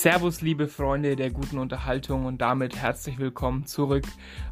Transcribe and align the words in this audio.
Servus, 0.00 0.40
liebe 0.40 0.66
Freunde 0.66 1.14
der 1.14 1.30
guten 1.30 1.58
Unterhaltung 1.58 2.24
und 2.24 2.40
damit 2.40 2.74
herzlich 2.74 3.18
willkommen 3.18 3.66
zurück 3.66 4.06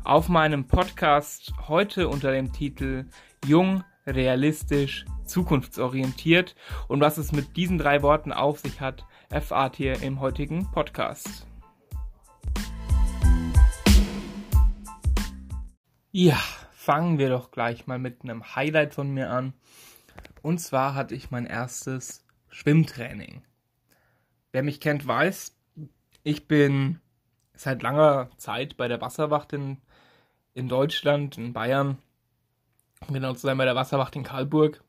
auf 0.04 0.29
meinem 0.29 0.66
Podcast. 0.66 1.54
Heute 1.68 2.11
unter 2.11 2.32
dem 2.32 2.52
Titel 2.52 3.06
Jung, 3.46 3.82
realistisch, 4.06 5.06
zukunftsorientiert. 5.24 6.55
Und 6.87 7.00
was 7.00 7.16
es 7.16 7.32
mit 7.32 7.56
diesen 7.56 7.79
drei 7.79 8.02
Worten 8.02 8.30
auf 8.30 8.59
sich 8.59 8.82
hat, 8.82 9.06
erfahrt 9.30 9.80
ihr 9.80 10.02
im 10.02 10.20
heutigen 10.20 10.70
Podcast. 10.70 11.46
Ja, 16.12 16.37
fangen 16.73 17.16
wir 17.16 17.30
doch 17.30 17.52
gleich 17.52 17.87
mal 17.87 17.98
mit 17.98 18.23
einem 18.23 18.55
Highlight 18.55 18.92
von 18.92 19.15
mir 19.15 19.30
an. 19.30 19.55
Und 20.42 20.59
zwar 20.59 20.95
hatte 20.95 21.15
ich 21.15 21.30
mein 21.30 21.46
erstes 21.46 22.27
Schwimmtraining. 22.51 23.41
Wer 24.52 24.62
mich 24.62 24.80
kennt, 24.80 25.07
weiß, 25.07 25.57
ich 26.23 26.48
bin 26.48 27.01
seit 27.55 27.83
langer 27.83 28.30
Zeit 28.37 28.77
bei 28.77 28.89
der 28.89 29.01
Wasserwacht 29.01 29.52
in, 29.52 29.79
in 30.55 30.69
Deutschland, 30.69 31.37
in 31.39 31.52
Bayern, 31.52 31.98
genau 33.09 33.34
zu 33.34 33.41
sein 33.41 33.59
bei 33.59 33.65
der 33.65 33.75
Wasserwacht 33.75 34.16
in 34.16 34.23
Karlburg. 34.23 34.83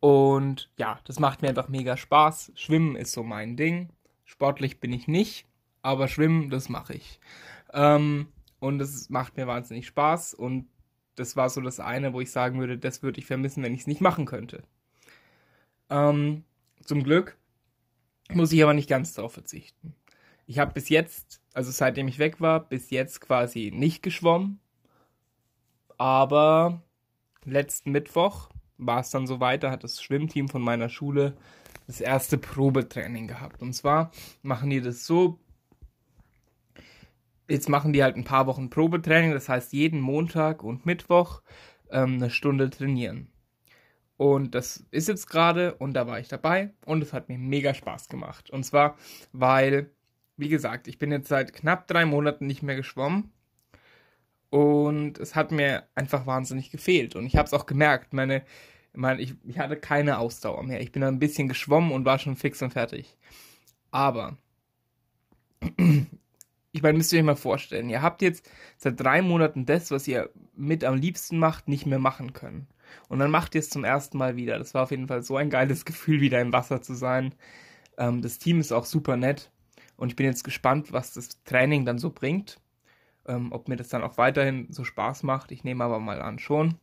Und 0.00 0.70
ja, 0.76 0.98
das 1.04 1.18
macht 1.18 1.42
mir 1.42 1.48
einfach 1.48 1.68
mega 1.68 1.96
Spaß. 1.96 2.52
Schwimmen 2.54 2.96
ist 2.96 3.12
so 3.12 3.22
mein 3.22 3.56
Ding. 3.56 3.90
Sportlich 4.24 4.80
bin 4.80 4.92
ich 4.92 5.08
nicht, 5.08 5.46
aber 5.82 6.08
Schwimmen, 6.08 6.50
das 6.50 6.68
mache 6.68 6.94
ich. 6.94 7.20
Ähm, 7.72 8.28
und 8.58 8.80
es 8.80 9.08
macht 9.10 9.36
mir 9.36 9.46
wahnsinnig 9.46 9.86
Spaß. 9.86 10.34
Und 10.34 10.68
das 11.14 11.36
war 11.36 11.48
so 11.48 11.60
das 11.60 11.80
eine, 11.80 12.12
wo 12.12 12.20
ich 12.20 12.30
sagen 12.30 12.58
würde, 12.58 12.78
das 12.78 13.02
würde 13.02 13.18
ich 13.18 13.26
vermissen, 13.26 13.62
wenn 13.62 13.74
ich 13.74 13.82
es 13.82 13.86
nicht 13.86 14.00
machen 14.00 14.26
könnte. 14.26 14.62
Ähm, 15.88 16.44
zum 16.82 17.02
Glück 17.02 17.36
muss 18.32 18.52
ich 18.52 18.62
aber 18.62 18.74
nicht 18.74 18.88
ganz 18.88 19.14
darauf 19.14 19.32
verzichten. 19.32 19.94
Ich 20.46 20.58
habe 20.58 20.72
bis 20.72 20.88
jetzt, 20.88 21.40
also 21.52 21.70
seitdem 21.70 22.08
ich 22.08 22.18
weg 22.18 22.40
war, 22.40 22.60
bis 22.60 22.90
jetzt 22.90 23.20
quasi 23.20 23.70
nicht 23.74 24.02
geschwommen. 24.02 24.60
Aber 25.96 26.82
letzten 27.44 27.92
Mittwoch 27.92 28.50
war 28.78 29.00
es 29.00 29.10
dann 29.10 29.26
so 29.26 29.40
weiter, 29.40 29.70
hat 29.70 29.84
das 29.84 30.02
Schwimmteam 30.02 30.48
von 30.48 30.62
meiner 30.62 30.88
Schule 30.88 31.36
das 31.86 32.00
erste 32.00 32.38
Probetraining 32.38 33.28
gehabt. 33.28 33.62
Und 33.62 33.72
zwar 33.74 34.10
machen 34.42 34.70
die 34.70 34.80
das 34.80 35.06
so, 35.06 35.38
jetzt 37.48 37.68
machen 37.68 37.92
die 37.92 38.02
halt 38.02 38.16
ein 38.16 38.24
paar 38.24 38.46
Wochen 38.46 38.70
Probetraining, 38.70 39.32
das 39.32 39.48
heißt 39.48 39.72
jeden 39.72 40.00
Montag 40.00 40.62
und 40.62 40.86
Mittwoch 40.86 41.42
ähm, 41.90 42.14
eine 42.14 42.30
Stunde 42.30 42.70
trainieren. 42.70 43.28
Und 44.16 44.54
das 44.54 44.84
ist 44.90 45.08
jetzt 45.08 45.28
gerade 45.28 45.74
und 45.74 45.94
da 45.94 46.06
war 46.06 46.20
ich 46.20 46.28
dabei 46.28 46.70
und 46.86 47.02
es 47.02 47.12
hat 47.12 47.28
mir 47.28 47.38
mega 47.38 47.74
Spaß 47.74 48.08
gemacht. 48.08 48.50
Und 48.50 48.64
zwar, 48.64 48.96
weil, 49.32 49.90
wie 50.36 50.48
gesagt, 50.48 50.86
ich 50.86 50.98
bin 50.98 51.10
jetzt 51.10 51.28
seit 51.28 51.52
knapp 51.52 51.88
drei 51.88 52.04
Monaten 52.04 52.46
nicht 52.46 52.62
mehr 52.62 52.76
geschwommen 52.76 53.32
und 54.50 55.18
es 55.18 55.34
hat 55.34 55.50
mir 55.50 55.88
einfach 55.96 56.26
wahnsinnig 56.26 56.70
gefehlt. 56.70 57.16
Und 57.16 57.26
ich 57.26 57.36
habe 57.36 57.46
es 57.46 57.52
auch 57.52 57.66
gemerkt, 57.66 58.12
meine, 58.12 58.44
meine 58.92 59.20
ich, 59.20 59.34
ich 59.44 59.58
hatte 59.58 59.76
keine 59.76 60.18
Ausdauer 60.18 60.62
mehr. 60.62 60.80
Ich 60.80 60.92
bin 60.92 61.02
ein 61.02 61.18
bisschen 61.18 61.48
geschwommen 61.48 61.90
und 61.90 62.04
war 62.04 62.20
schon 62.20 62.36
fix 62.36 62.62
und 62.62 62.72
fertig. 62.72 63.16
Aber 63.90 64.36
ich 66.72 66.82
meine, 66.82 66.98
müsst 66.98 67.12
ihr 67.12 67.18
euch 67.18 67.24
mal 67.24 67.36
vorstellen, 67.36 67.88
ihr 67.88 68.02
habt 68.02 68.22
jetzt 68.22 68.48
seit 68.76 69.00
drei 69.00 69.22
Monaten 69.22 69.66
das, 69.66 69.90
was 69.90 70.06
ihr 70.06 70.30
mit 70.54 70.84
am 70.84 70.96
liebsten 70.96 71.38
macht, 71.38 71.66
nicht 71.68 71.86
mehr 71.86 71.98
machen 71.98 72.32
können. 72.32 72.68
Und 73.08 73.18
dann 73.18 73.30
macht 73.30 73.54
ihr 73.54 73.60
es 73.60 73.70
zum 73.70 73.84
ersten 73.84 74.18
Mal 74.18 74.36
wieder. 74.36 74.58
Das 74.58 74.74
war 74.74 74.84
auf 74.84 74.90
jeden 74.90 75.08
Fall 75.08 75.22
so 75.22 75.36
ein 75.36 75.50
geiles 75.50 75.84
Gefühl, 75.86 76.20
wieder 76.20 76.40
im 76.40 76.52
Wasser 76.52 76.82
zu 76.82 76.94
sein. 76.94 77.34
Ähm, 77.98 78.22
das 78.22 78.38
Team 78.38 78.60
ist 78.60 78.72
auch 78.72 78.84
super 78.84 79.16
nett. 79.16 79.50
Und 79.96 80.08
ich 80.08 80.16
bin 80.16 80.26
jetzt 80.26 80.44
gespannt, 80.44 80.92
was 80.92 81.12
das 81.12 81.42
Training 81.44 81.84
dann 81.84 81.98
so 81.98 82.10
bringt. 82.10 82.60
Ähm, 83.26 83.52
ob 83.52 83.68
mir 83.68 83.76
das 83.76 83.88
dann 83.88 84.02
auch 84.02 84.18
weiterhin 84.18 84.66
so 84.70 84.84
Spaß 84.84 85.22
macht. 85.22 85.52
Ich 85.52 85.64
nehme 85.64 85.84
aber 85.84 85.98
mal 85.98 86.20
an, 86.20 86.38
schon. 86.38 86.74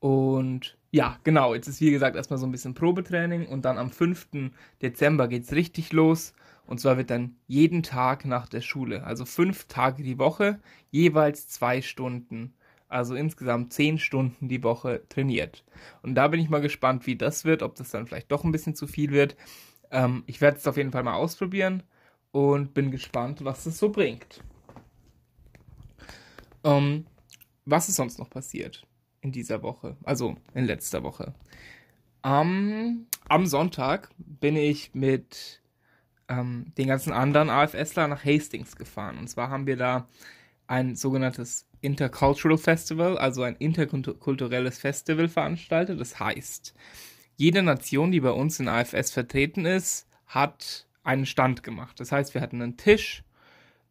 Und 0.00 0.76
ja, 0.90 1.18
genau, 1.24 1.54
jetzt 1.54 1.66
ist 1.66 1.80
wie 1.80 1.90
gesagt 1.90 2.14
erstmal 2.14 2.38
so 2.38 2.46
ein 2.46 2.52
bisschen 2.52 2.74
Probetraining 2.74 3.46
und 3.46 3.64
dann 3.64 3.78
am 3.78 3.90
5. 3.90 4.52
Dezember 4.82 5.28
geht 5.28 5.44
es 5.44 5.52
richtig 5.52 5.92
los. 5.94 6.34
Und 6.66 6.78
zwar 6.78 6.96
wird 6.96 7.10
dann 7.10 7.36
jeden 7.46 7.82
Tag 7.82 8.24
nach 8.24 8.46
der 8.46 8.60
Schule, 8.60 9.04
also 9.04 9.24
fünf 9.24 9.64
Tage 9.66 10.02
die 10.02 10.18
Woche, 10.18 10.60
jeweils 10.90 11.48
zwei 11.48 11.82
Stunden 11.82 12.54
also 12.88 13.14
insgesamt 13.14 13.72
zehn 13.72 13.98
Stunden 13.98 14.48
die 14.48 14.62
Woche 14.62 15.02
trainiert. 15.08 15.64
Und 16.02 16.14
da 16.14 16.28
bin 16.28 16.40
ich 16.40 16.50
mal 16.50 16.60
gespannt, 16.60 17.06
wie 17.06 17.16
das 17.16 17.44
wird, 17.44 17.62
ob 17.62 17.74
das 17.74 17.90
dann 17.90 18.06
vielleicht 18.06 18.30
doch 18.30 18.44
ein 18.44 18.52
bisschen 18.52 18.74
zu 18.74 18.86
viel 18.86 19.10
wird. 19.10 19.36
Ähm, 19.90 20.24
ich 20.26 20.40
werde 20.40 20.58
es 20.58 20.66
auf 20.66 20.76
jeden 20.76 20.92
Fall 20.92 21.02
mal 21.02 21.14
ausprobieren 21.14 21.82
und 22.32 22.74
bin 22.74 22.90
gespannt, 22.90 23.44
was 23.44 23.66
es 23.66 23.78
so 23.78 23.90
bringt. 23.90 24.42
Ähm, 26.64 27.06
was 27.64 27.88
ist 27.88 27.96
sonst 27.96 28.18
noch 28.18 28.30
passiert 28.30 28.86
in 29.20 29.32
dieser 29.32 29.62
Woche? 29.62 29.96
Also 30.04 30.36
in 30.54 30.64
letzter 30.64 31.02
Woche. 31.02 31.34
Um, 32.22 33.06
am 33.28 33.46
Sonntag 33.46 34.10
bin 34.16 34.56
ich 34.56 34.94
mit 34.94 35.62
ähm, 36.28 36.72
den 36.78 36.88
ganzen 36.88 37.12
anderen 37.12 37.50
AFSler 37.50 38.08
nach 38.08 38.24
Hastings 38.24 38.76
gefahren. 38.76 39.18
Und 39.18 39.28
zwar 39.28 39.50
haben 39.50 39.66
wir 39.66 39.76
da 39.76 40.08
ein 40.66 40.96
sogenanntes 40.96 41.66
Intercultural 41.84 42.58
Festival, 42.58 43.18
also 43.18 43.42
ein 43.42 43.56
interkulturelles 43.56 44.78
Festival 44.78 45.28
veranstaltet. 45.28 46.00
Das 46.00 46.18
heißt, 46.18 46.74
jede 47.36 47.62
Nation, 47.62 48.10
die 48.10 48.20
bei 48.20 48.30
uns 48.30 48.58
in 48.58 48.68
AFS 48.68 49.10
vertreten 49.10 49.66
ist, 49.66 50.08
hat 50.26 50.86
einen 51.02 51.26
Stand 51.26 51.62
gemacht. 51.62 52.00
Das 52.00 52.10
heißt, 52.10 52.34
wir 52.34 52.40
hatten 52.40 52.62
einen 52.62 52.76
Tisch, 52.76 53.22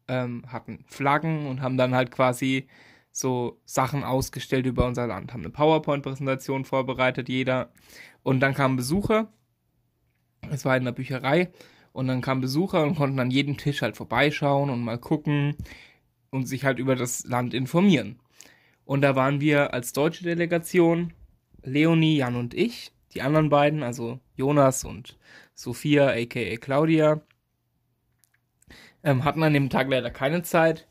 ähm, 0.08 0.44
hatten 0.48 0.84
Flaggen 0.88 1.46
und 1.46 1.62
haben 1.62 1.76
dann 1.76 1.94
halt 1.94 2.10
quasi 2.10 2.66
so 3.12 3.60
Sachen 3.64 4.02
ausgestellt 4.02 4.66
über 4.66 4.86
unser 4.86 5.06
Land, 5.06 5.32
haben 5.32 5.42
eine 5.42 5.50
PowerPoint-Präsentation 5.50 6.64
vorbereitet, 6.64 7.28
jeder. 7.28 7.70
Und 8.24 8.40
dann 8.40 8.54
kamen 8.54 8.76
Besucher. 8.76 9.32
Es 10.50 10.64
war 10.64 10.76
in 10.76 10.84
der 10.84 10.92
Bücherei. 10.92 11.52
Und 11.92 12.08
dann 12.08 12.22
kamen 12.22 12.40
Besucher 12.40 12.82
und 12.82 12.96
konnten 12.96 13.20
an 13.20 13.30
jedem 13.30 13.56
Tisch 13.56 13.82
halt 13.82 13.96
vorbeischauen 13.96 14.68
und 14.68 14.82
mal 14.82 14.98
gucken, 14.98 15.56
und 16.34 16.46
sich 16.46 16.64
halt 16.64 16.80
über 16.80 16.96
das 16.96 17.24
Land 17.26 17.54
informieren. 17.54 18.18
Und 18.84 19.02
da 19.02 19.14
waren 19.14 19.40
wir 19.40 19.72
als 19.72 19.92
deutsche 19.92 20.24
Delegation, 20.24 21.14
Leonie, 21.62 22.16
Jan 22.16 22.34
und 22.34 22.54
ich, 22.54 22.92
die 23.14 23.22
anderen 23.22 23.50
beiden, 23.50 23.84
also 23.84 24.18
Jonas 24.34 24.84
und 24.84 25.16
Sophia, 25.54 26.08
aka 26.08 26.56
Claudia, 26.56 27.22
ähm, 29.04 29.22
hatten 29.24 29.44
an 29.44 29.54
dem 29.54 29.70
Tag 29.70 29.88
leider 29.88 30.10
keine 30.10 30.42
Zeit, 30.42 30.88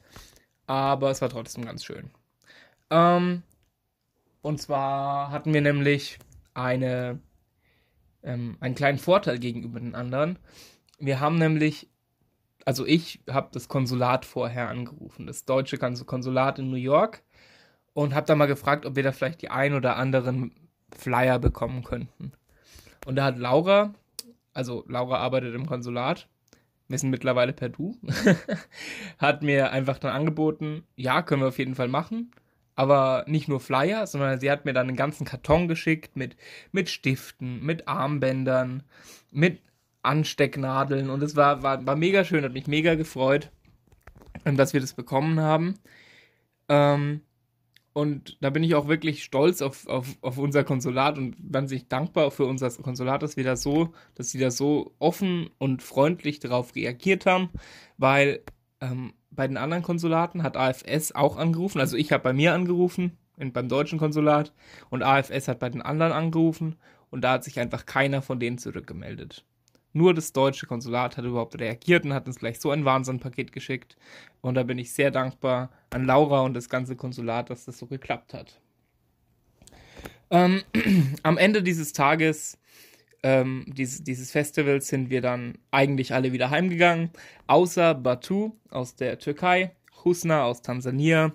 aber 0.65 1.11
es 1.11 1.21
war 1.21 1.29
trotzdem 1.29 1.65
ganz 1.65 1.83
schön. 1.83 2.09
Ähm, 2.89 3.43
und 4.41 4.61
zwar 4.61 5.29
hatten 5.31 5.53
wir 5.53 5.61
nämlich 5.61 6.19
eine, 6.53 7.19
ähm, 8.23 8.55
einen 8.61 8.75
kleinen 8.75 8.97
Vorteil 8.97 9.39
gegenüber 9.39 9.81
den 9.81 9.93
anderen. 9.93 10.39
Wir 10.99 11.19
haben 11.19 11.37
nämlich 11.37 11.89
also 12.65 12.85
ich 12.85 13.21
habe 13.29 13.49
das 13.51 13.67
Konsulat 13.67 14.25
vorher 14.25 14.69
angerufen, 14.69 15.27
das 15.27 15.45
deutsche 15.45 15.77
Konsulat 15.77 16.59
in 16.59 16.69
New 16.69 16.77
York 16.77 17.23
und 17.93 18.15
habe 18.15 18.25
da 18.25 18.35
mal 18.35 18.45
gefragt, 18.47 18.85
ob 18.85 18.95
wir 18.95 19.03
da 19.03 19.11
vielleicht 19.11 19.41
die 19.41 19.49
ein 19.49 19.73
oder 19.73 19.97
anderen 19.97 20.51
Flyer 20.97 21.39
bekommen 21.39 21.83
könnten. 21.83 22.31
Und 23.05 23.15
da 23.15 23.25
hat 23.25 23.37
Laura, 23.37 23.93
also 24.53 24.85
Laura 24.87 25.17
arbeitet 25.17 25.55
im 25.55 25.65
Konsulat, 25.65 26.27
wir 26.87 26.97
sind 26.97 27.09
mittlerweile 27.09 27.53
per 27.53 27.69
Du, 27.69 27.97
hat 29.17 29.41
mir 29.41 29.71
einfach 29.71 29.97
dann 29.99 30.11
angeboten, 30.11 30.83
ja, 30.95 31.21
können 31.21 31.41
wir 31.41 31.47
auf 31.47 31.59
jeden 31.59 31.75
Fall 31.75 31.87
machen. 31.87 32.31
Aber 32.75 33.23
nicht 33.27 33.47
nur 33.47 33.59
Flyer, 33.59 34.07
sondern 34.07 34.39
sie 34.39 34.49
hat 34.49 34.65
mir 34.65 34.73
dann 34.73 34.87
einen 34.87 34.97
ganzen 34.97 35.25
Karton 35.25 35.67
geschickt 35.67 36.15
mit, 36.15 36.35
mit 36.71 36.89
Stiften, 36.89 37.63
mit 37.63 37.87
Armbändern, 37.87 38.81
mit 39.31 39.61
Anstecknadeln. 40.03 41.09
Und 41.09 41.23
es 41.23 41.35
war, 41.35 41.63
war, 41.63 41.85
war 41.85 41.95
mega 41.95 42.23
schön, 42.23 42.43
hat 42.43 42.53
mich 42.53 42.67
mega 42.67 42.95
gefreut, 42.95 43.51
ähm, 44.45 44.57
dass 44.57 44.73
wir 44.73 44.81
das 44.81 44.93
bekommen 44.93 45.39
haben. 45.39 45.75
Ähm, 46.69 47.21
und 47.93 48.37
da 48.41 48.49
bin 48.49 48.63
ich 48.63 48.73
auch 48.75 48.87
wirklich 48.87 49.23
stolz 49.23 49.61
auf, 49.61 49.87
auf, 49.87 50.17
auf 50.21 50.37
unser 50.37 50.63
Konsulat 50.63 51.17
und 51.17 51.35
wahnsinnig 51.39 51.87
dankbar 51.89 52.31
für 52.31 52.45
unser 52.45 52.69
Konsulat, 52.71 53.21
dass 53.21 53.37
wir 53.37 53.43
da 53.43 53.55
so, 53.55 53.93
dass 54.15 54.31
sie 54.31 54.39
da 54.39 54.49
so 54.49 54.95
offen 54.97 55.49
und 55.59 55.83
freundlich 55.83 56.39
darauf 56.39 56.75
reagiert 56.75 57.27
haben, 57.27 57.49
weil 57.97 58.41
ähm, 58.81 59.13
bei 59.29 59.47
den 59.47 59.57
anderen 59.57 59.83
Konsulaten 59.83 60.41
hat 60.41 60.57
AFS 60.57 61.11
auch 61.11 61.37
angerufen, 61.37 61.79
also 61.79 61.95
ich 61.97 62.11
habe 62.11 62.23
bei 62.23 62.33
mir 62.33 62.53
angerufen, 62.53 63.17
in, 63.37 63.53
beim 63.53 63.69
deutschen 63.69 63.99
Konsulat. 63.99 64.53
Und 64.89 65.03
AFS 65.03 65.47
hat 65.47 65.59
bei 65.59 65.69
den 65.69 65.81
anderen 65.81 66.11
angerufen. 66.11 66.75
Und 67.09 67.21
da 67.21 67.33
hat 67.33 67.43
sich 67.43 67.59
einfach 67.59 67.85
keiner 67.85 68.21
von 68.21 68.39
denen 68.39 68.57
zurückgemeldet. 68.57 69.45
Nur 69.93 70.13
das 70.13 70.33
deutsche 70.33 70.65
Konsulat 70.65 71.17
hat 71.17 71.25
überhaupt 71.25 71.59
reagiert 71.59 72.03
und 72.03 72.13
hat 72.13 72.27
uns 72.27 72.39
gleich 72.39 72.59
so 72.59 72.71
ein 72.71 72.83
Wahnsinnpaket 72.83 73.51
geschickt. 73.51 73.95
Und 74.41 74.55
da 74.55 74.63
bin 74.63 74.79
ich 74.79 74.91
sehr 74.91 75.11
dankbar 75.11 75.69
an 75.91 76.05
Laura 76.05 76.41
und 76.41 76.55
das 76.55 76.67
ganze 76.67 76.95
Konsulat, 76.95 77.49
dass 77.49 77.65
das 77.65 77.77
so 77.77 77.85
geklappt 77.85 78.33
hat. 78.33 78.59
Ähm, 80.31 80.63
am 81.23 81.37
Ende 81.37 81.61
dieses 81.61 81.93
Tages 81.93 82.57
ähm, 83.23 83.65
dieses, 83.67 84.03
dieses 84.03 84.31
Festivals 84.31 84.87
sind 84.89 85.09
wir 85.09 85.21
dann 85.21 85.57
eigentlich 85.71 86.13
alle 86.13 86.33
wieder 86.33 86.49
heimgegangen, 86.49 87.09
außer 87.47 87.95
Batu 87.95 88.51
aus 88.69 88.95
der 88.95 89.17
Türkei, 89.17 89.71
Husna 90.03 90.43
aus 90.43 90.61
Tansania 90.61 91.33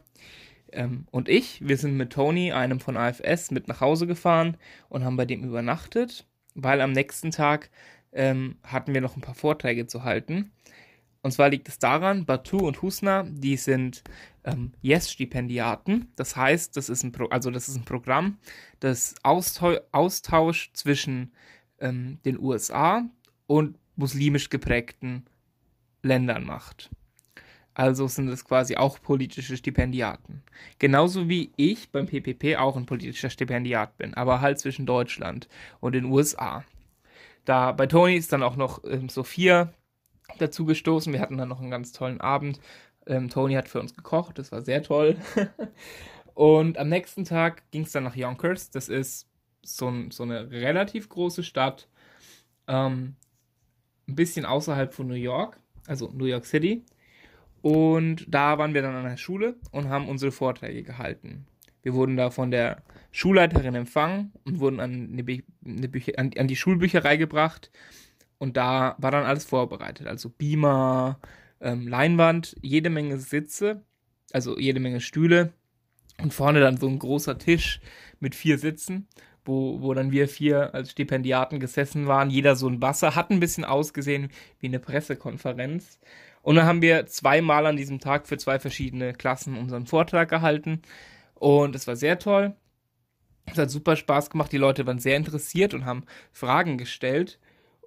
ähm, 0.70 1.06
und 1.11 1.31
ich. 1.31 1.66
Wir 1.66 1.78
sind 1.78 1.96
mit 1.96 2.12
Tony, 2.12 2.52
einem 2.52 2.78
von 2.78 2.99
AFS, 2.99 3.50
mit 3.50 3.69
nach 3.69 3.81
Hause 3.81 4.06
gefahren 4.06 4.58
und 4.90 5.04
haben 5.04 5.16
bei 5.16 5.25
dem 5.25 5.43
übernachtet, 5.43 6.26
weil 6.54 6.82
am 6.82 6.93
nächsten 6.93 7.31
Tag 7.31 7.70
ähm, 8.12 8.56
hatten 8.62 8.94
wir 8.94 9.00
noch 9.00 9.16
ein 9.16 9.22
paar 9.22 9.34
Vorträge 9.34 9.87
zu 9.87 10.05
halten. 10.05 10.52
Und 11.22 11.32
zwar 11.32 11.50
liegt 11.50 11.69
es 11.69 11.78
daran, 11.78 12.25
Batu 12.25 12.58
und 12.58 12.81
Husna, 12.81 13.25
die 13.25 13.56
sind 13.56 14.02
ähm, 14.44 14.72
Yes-Stipendiaten. 14.82 16.12
Das 16.16 16.37
heißt, 16.37 16.76
das 16.76 16.88
ist 16.88 17.02
ein 17.02 17.12
Pro 17.12 17.26
also 17.26 17.50
das 17.50 17.69
ist 17.69 17.76
ein 17.76 17.84
Programm, 17.84 18.38
das 18.81 19.14
Austau 19.22 19.78
Austausch 19.93 20.70
zwischen 20.72 21.32
ähm, 21.81 22.19
den 22.25 22.38
USA 22.38 23.05
und 23.46 23.76
muslimisch 23.96 24.49
geprägten 24.49 25.25
Ländern 26.02 26.44
macht. 26.44 26.90
Also 27.75 28.08
sind 28.08 28.28
es 28.28 28.44
quasi 28.44 28.76
auch 28.76 29.00
politische 29.00 29.56
Stipendiaten. 29.56 30.43
Genauso 30.78 31.28
wie 31.28 31.52
ich 31.56 31.90
beim 31.90 32.06
PPP 32.06 32.56
auch 32.56 32.76
ein 32.76 32.87
politischer 32.87 33.31
Stipendiat 33.31 33.96
bin, 33.99 34.14
aber 34.14 34.40
halt 34.40 34.58
zwischen 34.58 34.87
Deutschland 34.87 35.49
und 35.81 35.94
den 35.94 36.04
USA. 36.04 36.64
Da 37.48 37.72
bei 37.72 37.86
Tony 37.86 38.14
ist 38.14 38.30
dann 38.34 38.42
auch 38.42 38.56
noch 38.56 38.84
ähm, 38.84 39.08
Sophia 39.08 39.72
dazu 40.36 40.66
gestoßen. 40.66 41.10
Wir 41.14 41.20
hatten 41.20 41.38
dann 41.38 41.48
noch 41.48 41.62
einen 41.62 41.70
ganz 41.70 41.92
tollen 41.92 42.20
Abend. 42.20 42.60
Ähm, 43.06 43.30
Tony 43.30 43.54
hat 43.54 43.70
für 43.70 43.80
uns 43.80 43.94
gekocht, 43.96 44.38
das 44.38 44.52
war 44.52 44.60
sehr 44.60 44.82
toll. 44.82 45.16
und 46.34 46.76
am 46.76 46.90
nächsten 46.90 47.24
Tag 47.24 47.62
ging 47.70 47.84
es 47.84 47.92
dann 47.92 48.04
nach 48.04 48.16
Yonkers. 48.16 48.68
Das 48.68 48.90
ist 48.90 49.30
so, 49.62 49.90
so 50.10 50.24
eine 50.24 50.50
relativ 50.50 51.08
große 51.08 51.42
Stadt, 51.42 51.88
ähm, 52.66 53.16
ein 54.06 54.14
bisschen 54.14 54.44
außerhalb 54.44 54.92
von 54.92 55.06
New 55.06 55.14
York, 55.14 55.58
also 55.86 56.10
New 56.12 56.26
York 56.26 56.44
City. 56.44 56.84
Und 57.62 58.26
da 58.28 58.58
waren 58.58 58.74
wir 58.74 58.82
dann 58.82 58.94
an 58.94 59.08
der 59.08 59.16
Schule 59.16 59.56
und 59.70 59.88
haben 59.88 60.06
unsere 60.06 60.32
Vorträge 60.32 60.82
gehalten. 60.82 61.46
Wir 61.88 61.94
wurden 61.94 62.19
da 62.19 62.29
von 62.29 62.50
der 62.50 62.82
Schulleiterin 63.12 63.75
empfangen 63.75 64.35
und 64.44 64.61
wurden 64.61 64.79
an, 64.79 65.08
eine 65.11 65.88
Bücher, 65.88 66.12
an, 66.19 66.32
an 66.37 66.46
die 66.46 66.55
Schulbücherei 66.55 67.17
gebracht. 67.17 67.70
Und 68.37 68.58
da 68.58 68.94
war 68.99 69.11
dann 69.11 69.25
alles 69.25 69.46
vorbereitet. 69.46 70.06
Also 70.06 70.29
Beamer, 70.29 71.19
ähm, 71.62 71.88
Leinwand, 71.88 72.56
jede 72.61 72.90
Menge 72.90 73.17
Sitze, 73.17 73.81
also 74.32 74.58
jede 74.58 74.81
Menge 74.81 75.00
Stühle. 75.00 75.55
Und 76.20 76.35
vorne 76.35 76.61
dann 76.61 76.76
so 76.76 76.88
ein 76.88 76.99
großer 76.99 77.38
Tisch 77.38 77.81
mit 78.20 78.35
vier 78.35 78.58
Sitzen, 78.58 79.08
wo, 79.46 79.81
wo 79.81 79.94
dann 79.94 80.12
wir 80.12 80.29
vier 80.29 80.75
als 80.75 80.90
Stipendiaten 80.90 81.61
gesessen 81.61 82.06
waren. 82.06 82.29
Jeder 82.29 82.55
so 82.55 82.69
ein 82.69 82.82
Wasser, 82.82 83.14
hat 83.14 83.31
ein 83.31 83.40
bisschen 83.40 83.64
ausgesehen 83.64 84.29
wie 84.61 84.67
eine 84.67 84.79
Pressekonferenz. 84.79 85.99
Und 86.43 86.56
dann 86.56 86.67
haben 86.67 86.82
wir 86.82 87.06
zweimal 87.06 87.64
an 87.64 87.79
diesem 87.79 87.99
Tag 87.99 88.26
für 88.26 88.37
zwei 88.37 88.58
verschiedene 88.58 89.14
Klassen 89.14 89.56
unseren 89.56 89.87
Vortrag 89.87 90.29
gehalten. 90.29 90.82
Und 91.38 91.75
es 91.75 91.87
war 91.87 91.96
sehr 91.96 92.19
toll. 92.19 92.55
Es 93.46 93.58
hat 93.58 93.70
super 93.70 93.96
Spaß 93.96 94.31
gemacht. 94.31 94.52
Die 94.52 94.58
Leute 94.58 94.87
waren 94.87 94.99
sehr 94.99 95.17
interessiert 95.17 95.73
und 95.73 95.85
haben 95.85 96.05
Fragen 96.32 96.79
gestellt. 96.79 97.38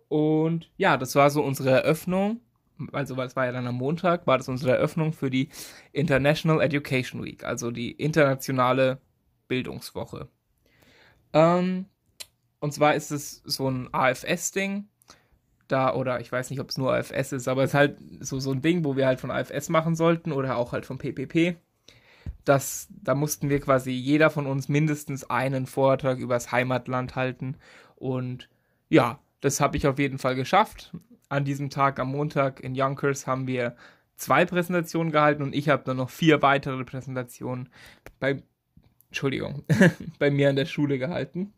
Und 0.07 0.71
ja, 0.77 0.97
das 0.97 1.15
war 1.15 1.29
so 1.29 1.43
unsere 1.43 1.69
Eröffnung. 1.69 2.39
Also, 2.93 3.15
weil 3.15 3.27
es 3.27 3.35
war 3.35 3.45
ja 3.45 3.51
dann 3.51 3.67
am 3.67 3.75
Montag, 3.75 4.25
war 4.25 4.37
das 4.37 4.49
unsere 4.49 4.71
Eröffnung 4.71 5.13
für 5.13 5.29
die 5.29 5.49
International 5.91 6.61
Education 6.61 7.23
Week, 7.23 7.43
also 7.43 7.69
die 7.69 7.91
internationale 7.91 8.99
Bildungswoche. 9.47 10.29
Ähm, 11.31 11.85
und 12.59 12.73
zwar 12.73 12.95
ist 12.95 13.11
es 13.11 13.43
so 13.45 13.69
ein 13.69 13.89
AFS-Ding. 13.93 14.87
Da, 15.67 15.93
oder 15.93 16.19
ich 16.19 16.31
weiß 16.31 16.49
nicht, 16.49 16.59
ob 16.59 16.69
es 16.69 16.77
nur 16.77 16.93
AFS 16.93 17.33
ist, 17.33 17.47
aber 17.47 17.63
es 17.63 17.69
ist 17.69 17.75
halt 17.75 17.97
so, 18.19 18.39
so 18.39 18.51
ein 18.51 18.61
Ding, 18.61 18.83
wo 18.83 18.97
wir 18.97 19.05
halt 19.05 19.21
von 19.21 19.31
AFS 19.31 19.69
machen 19.69 19.95
sollten 19.95 20.31
oder 20.31 20.57
auch 20.57 20.71
halt 20.71 20.85
vom 20.85 20.97
PPP 20.97 21.57
das, 22.45 22.87
da 22.89 23.15
mussten 23.15 23.49
wir 23.49 23.59
quasi 23.59 23.91
jeder 23.91 24.29
von 24.29 24.47
uns 24.47 24.69
mindestens 24.69 25.29
einen 25.29 25.65
Vortrag 25.67 26.17
übers 26.17 26.51
Heimatland 26.51 27.15
halten. 27.15 27.57
Und 27.95 28.49
ja, 28.89 29.19
das 29.41 29.61
habe 29.61 29.77
ich 29.77 29.87
auf 29.87 29.99
jeden 29.99 30.17
Fall 30.17 30.35
geschafft. 30.35 30.91
An 31.29 31.45
diesem 31.45 31.69
Tag 31.69 31.99
am 31.99 32.09
Montag 32.11 32.59
in 32.59 32.75
Yonkers 32.75 33.27
haben 33.27 33.47
wir 33.47 33.75
zwei 34.15 34.45
Präsentationen 34.45 35.11
gehalten 35.11 35.43
und 35.43 35.55
ich 35.55 35.69
habe 35.69 35.83
dann 35.83 35.97
noch 35.97 36.09
vier 36.09 36.41
weitere 36.41 36.83
Präsentationen 36.83 37.69
bei, 38.19 38.41
Entschuldigung, 39.09 39.63
bei 40.19 40.29
mir 40.29 40.49
in 40.49 40.55
der 40.55 40.65
Schule 40.65 40.97
gehalten. 40.97 41.53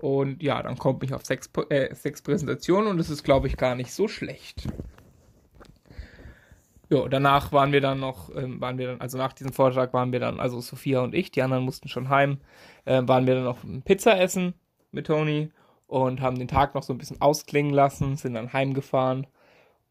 Und 0.00 0.42
ja, 0.42 0.62
dann 0.62 0.76
komme 0.76 0.98
ich 1.02 1.14
auf 1.14 1.24
sechs, 1.24 1.48
äh, 1.70 1.94
sechs 1.94 2.20
Präsentationen 2.20 2.90
und 2.90 2.98
das 2.98 3.08
ist, 3.08 3.22
glaube 3.22 3.46
ich, 3.46 3.56
gar 3.56 3.74
nicht 3.74 3.92
so 3.92 4.08
schlecht. 4.08 4.66
Ja, 6.90 7.08
danach 7.08 7.52
waren 7.52 7.72
wir 7.72 7.80
dann 7.80 8.00
noch, 8.00 8.34
ähm, 8.34 8.60
waren 8.60 8.78
wir 8.78 8.88
dann, 8.88 9.00
also 9.00 9.16
nach 9.16 9.32
diesem 9.32 9.52
Vortrag 9.52 9.92
waren 9.94 10.12
wir 10.12 10.20
dann, 10.20 10.38
also 10.38 10.60
Sophia 10.60 11.00
und 11.00 11.14
ich, 11.14 11.30
die 11.30 11.42
anderen 11.42 11.64
mussten 11.64 11.88
schon 11.88 12.10
heim, 12.10 12.38
äh, 12.84 13.02
waren 13.04 13.26
wir 13.26 13.34
dann 13.34 13.44
noch 13.44 13.58
Pizza 13.84 14.20
essen 14.20 14.54
mit 14.92 15.06
Tony 15.06 15.50
und 15.86 16.20
haben 16.20 16.38
den 16.38 16.48
Tag 16.48 16.74
noch 16.74 16.82
so 16.82 16.92
ein 16.92 16.98
bisschen 16.98 17.20
ausklingen 17.20 17.72
lassen, 17.72 18.16
sind 18.16 18.34
dann 18.34 18.52
heimgefahren 18.52 19.26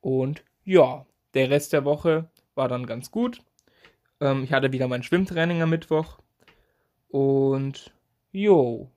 und 0.02 0.44
ja, 0.64 1.06
der 1.34 1.50
Rest 1.50 1.74
der 1.74 1.84
Woche 1.84 2.30
war 2.56 2.68
dann 2.68 2.86
ganz 2.86 3.10
gut. 3.10 3.42
Ähm, 4.20 4.44
ich 4.44 4.54
hatte 4.54 4.72
wieder 4.72 4.88
mein 4.88 5.04
Schwimmtraining 5.04 5.62
am 5.62 5.72
Mittwoch 5.72 6.20
und 7.10 7.92
jo, 8.32 8.92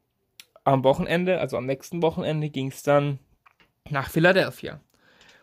am 0.64 0.84
Wochenende, 0.84 1.40
also 1.40 1.56
am 1.56 1.66
nächsten 1.66 2.02
Wochenende 2.02 2.50
ging 2.50 2.68
es 2.68 2.82
dann 2.82 3.18
nach 3.88 4.10
Philadelphia. 4.10 4.80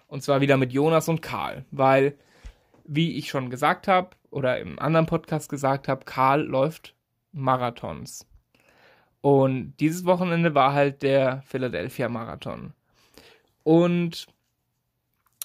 Und 0.08 0.22
zwar 0.22 0.42
wieder 0.42 0.58
mit 0.58 0.74
Jonas 0.74 1.10
und 1.10 1.22
Karl, 1.22 1.66
weil 1.72 2.18
wie 2.86 3.18
ich 3.18 3.30
schon 3.30 3.50
gesagt 3.50 3.88
habe 3.88 4.12
oder 4.30 4.60
im 4.60 4.80
anderen 4.80 5.06
Podcast 5.06 5.50
gesagt 5.50 5.88
habe, 5.88 6.06
Karl 6.06 6.42
läuft 6.44 6.96
Marathons. 7.32 8.28
Und 9.22 9.76
dieses 9.80 10.06
Wochenende 10.06 10.54
war 10.54 10.74
halt 10.74 11.02
der 11.02 11.44
Philadelphia 11.46 12.10
Marathon. 12.10 12.74
Und 13.64 14.28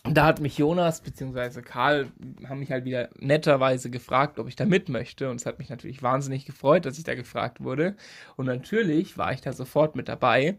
da 0.04 0.26
hat 0.26 0.40
mich 0.40 0.58
Jonas 0.58 1.00
bzw. 1.00 1.62
Karl 1.62 2.10
haben 2.48 2.60
mich 2.60 2.70
halt 2.70 2.84
wieder 2.84 3.08
netterweise 3.18 3.90
gefragt, 3.90 4.38
ob 4.38 4.48
ich 4.48 4.56
da 4.56 4.64
mit 4.64 4.88
möchte. 4.88 5.30
Und 5.30 5.36
es 5.36 5.46
hat 5.46 5.58
mich 5.58 5.68
natürlich 5.68 6.02
wahnsinnig 6.02 6.46
gefreut, 6.46 6.86
dass 6.86 6.98
ich 6.98 7.04
da 7.04 7.14
gefragt 7.14 7.62
wurde. 7.62 7.96
Und 8.36 8.46
natürlich 8.46 9.18
war 9.18 9.32
ich 9.32 9.40
da 9.40 9.52
sofort 9.52 9.96
mit 9.96 10.08
dabei. 10.08 10.56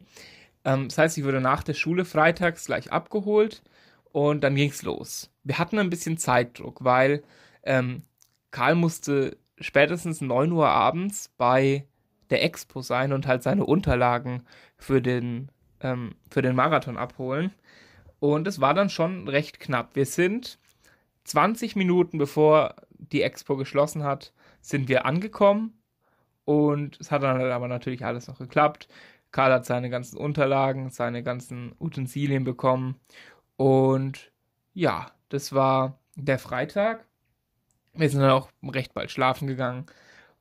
Ähm, 0.63 0.87
das 0.87 0.97
heißt, 0.97 1.17
ich 1.17 1.23
wurde 1.23 1.41
nach 1.41 1.63
der 1.63 1.73
Schule 1.73 2.05
freitags 2.05 2.65
gleich 2.65 2.91
abgeholt 2.91 3.61
und 4.11 4.43
dann 4.43 4.55
ging's 4.55 4.81
los. 4.83 5.31
Wir 5.43 5.57
hatten 5.57 5.79
ein 5.79 5.89
bisschen 5.89 6.17
Zeitdruck, 6.17 6.83
weil 6.83 7.23
ähm, 7.63 8.03
Karl 8.51 8.75
musste 8.75 9.37
spätestens 9.59 10.21
9 10.21 10.51
Uhr 10.51 10.67
abends 10.69 11.29
bei 11.37 11.85
der 12.29 12.43
Expo 12.43 12.81
sein 12.81 13.13
und 13.13 13.27
halt 13.27 13.43
seine 13.43 13.65
Unterlagen 13.65 14.43
für 14.77 15.01
den, 15.01 15.51
ähm, 15.81 16.15
für 16.29 16.41
den 16.41 16.55
Marathon 16.55 16.97
abholen. 16.97 17.51
Und 18.19 18.47
es 18.47 18.61
war 18.61 18.73
dann 18.73 18.89
schon 18.89 19.27
recht 19.27 19.59
knapp. 19.59 19.95
Wir 19.95 20.05
sind 20.05 20.59
20 21.23 21.75
Minuten 21.75 22.17
bevor 22.17 22.75
die 22.97 23.21
Expo 23.21 23.55
geschlossen 23.55 24.03
hat, 24.03 24.33
sind 24.61 24.89
wir 24.89 25.05
angekommen. 25.05 25.73
Und 26.45 26.99
es 26.99 27.11
hat 27.11 27.23
dann 27.23 27.39
aber 27.41 27.67
natürlich 27.67 28.03
alles 28.03 28.27
noch 28.27 28.39
geklappt. 28.39 28.87
Karl 29.31 29.53
hat 29.53 29.65
seine 29.65 29.89
ganzen 29.89 30.17
Unterlagen, 30.17 30.89
seine 30.89 31.21
ganzen 31.21 31.73
Utensilien 31.79 32.43
bekommen. 32.43 32.95
Und 33.59 34.31
ja, 34.73 35.11
das 35.27 35.51
war 35.51 35.99
der 36.15 36.39
Freitag. 36.39 37.05
Wir 37.93 38.09
sind 38.09 38.21
dann 38.21 38.31
auch 38.31 38.47
recht 38.63 38.93
bald 38.93 39.11
schlafen 39.11 39.49
gegangen. 39.49 39.85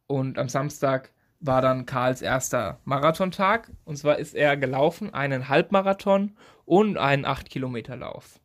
Und 0.06 0.38
am 0.38 0.48
Samstag 0.48 1.10
war 1.40 1.60
dann 1.60 1.84
Karls 1.84 2.22
erster 2.22 2.78
Marathontag. 2.84 3.72
Und 3.84 3.96
zwar 3.96 4.20
ist 4.20 4.36
er 4.36 4.56
gelaufen 4.56 5.12
einen 5.14 5.48
Halbmarathon 5.48 6.36
und 6.64 6.96
einen 6.96 7.26
8-Kilometer-Lauf. 7.26 8.38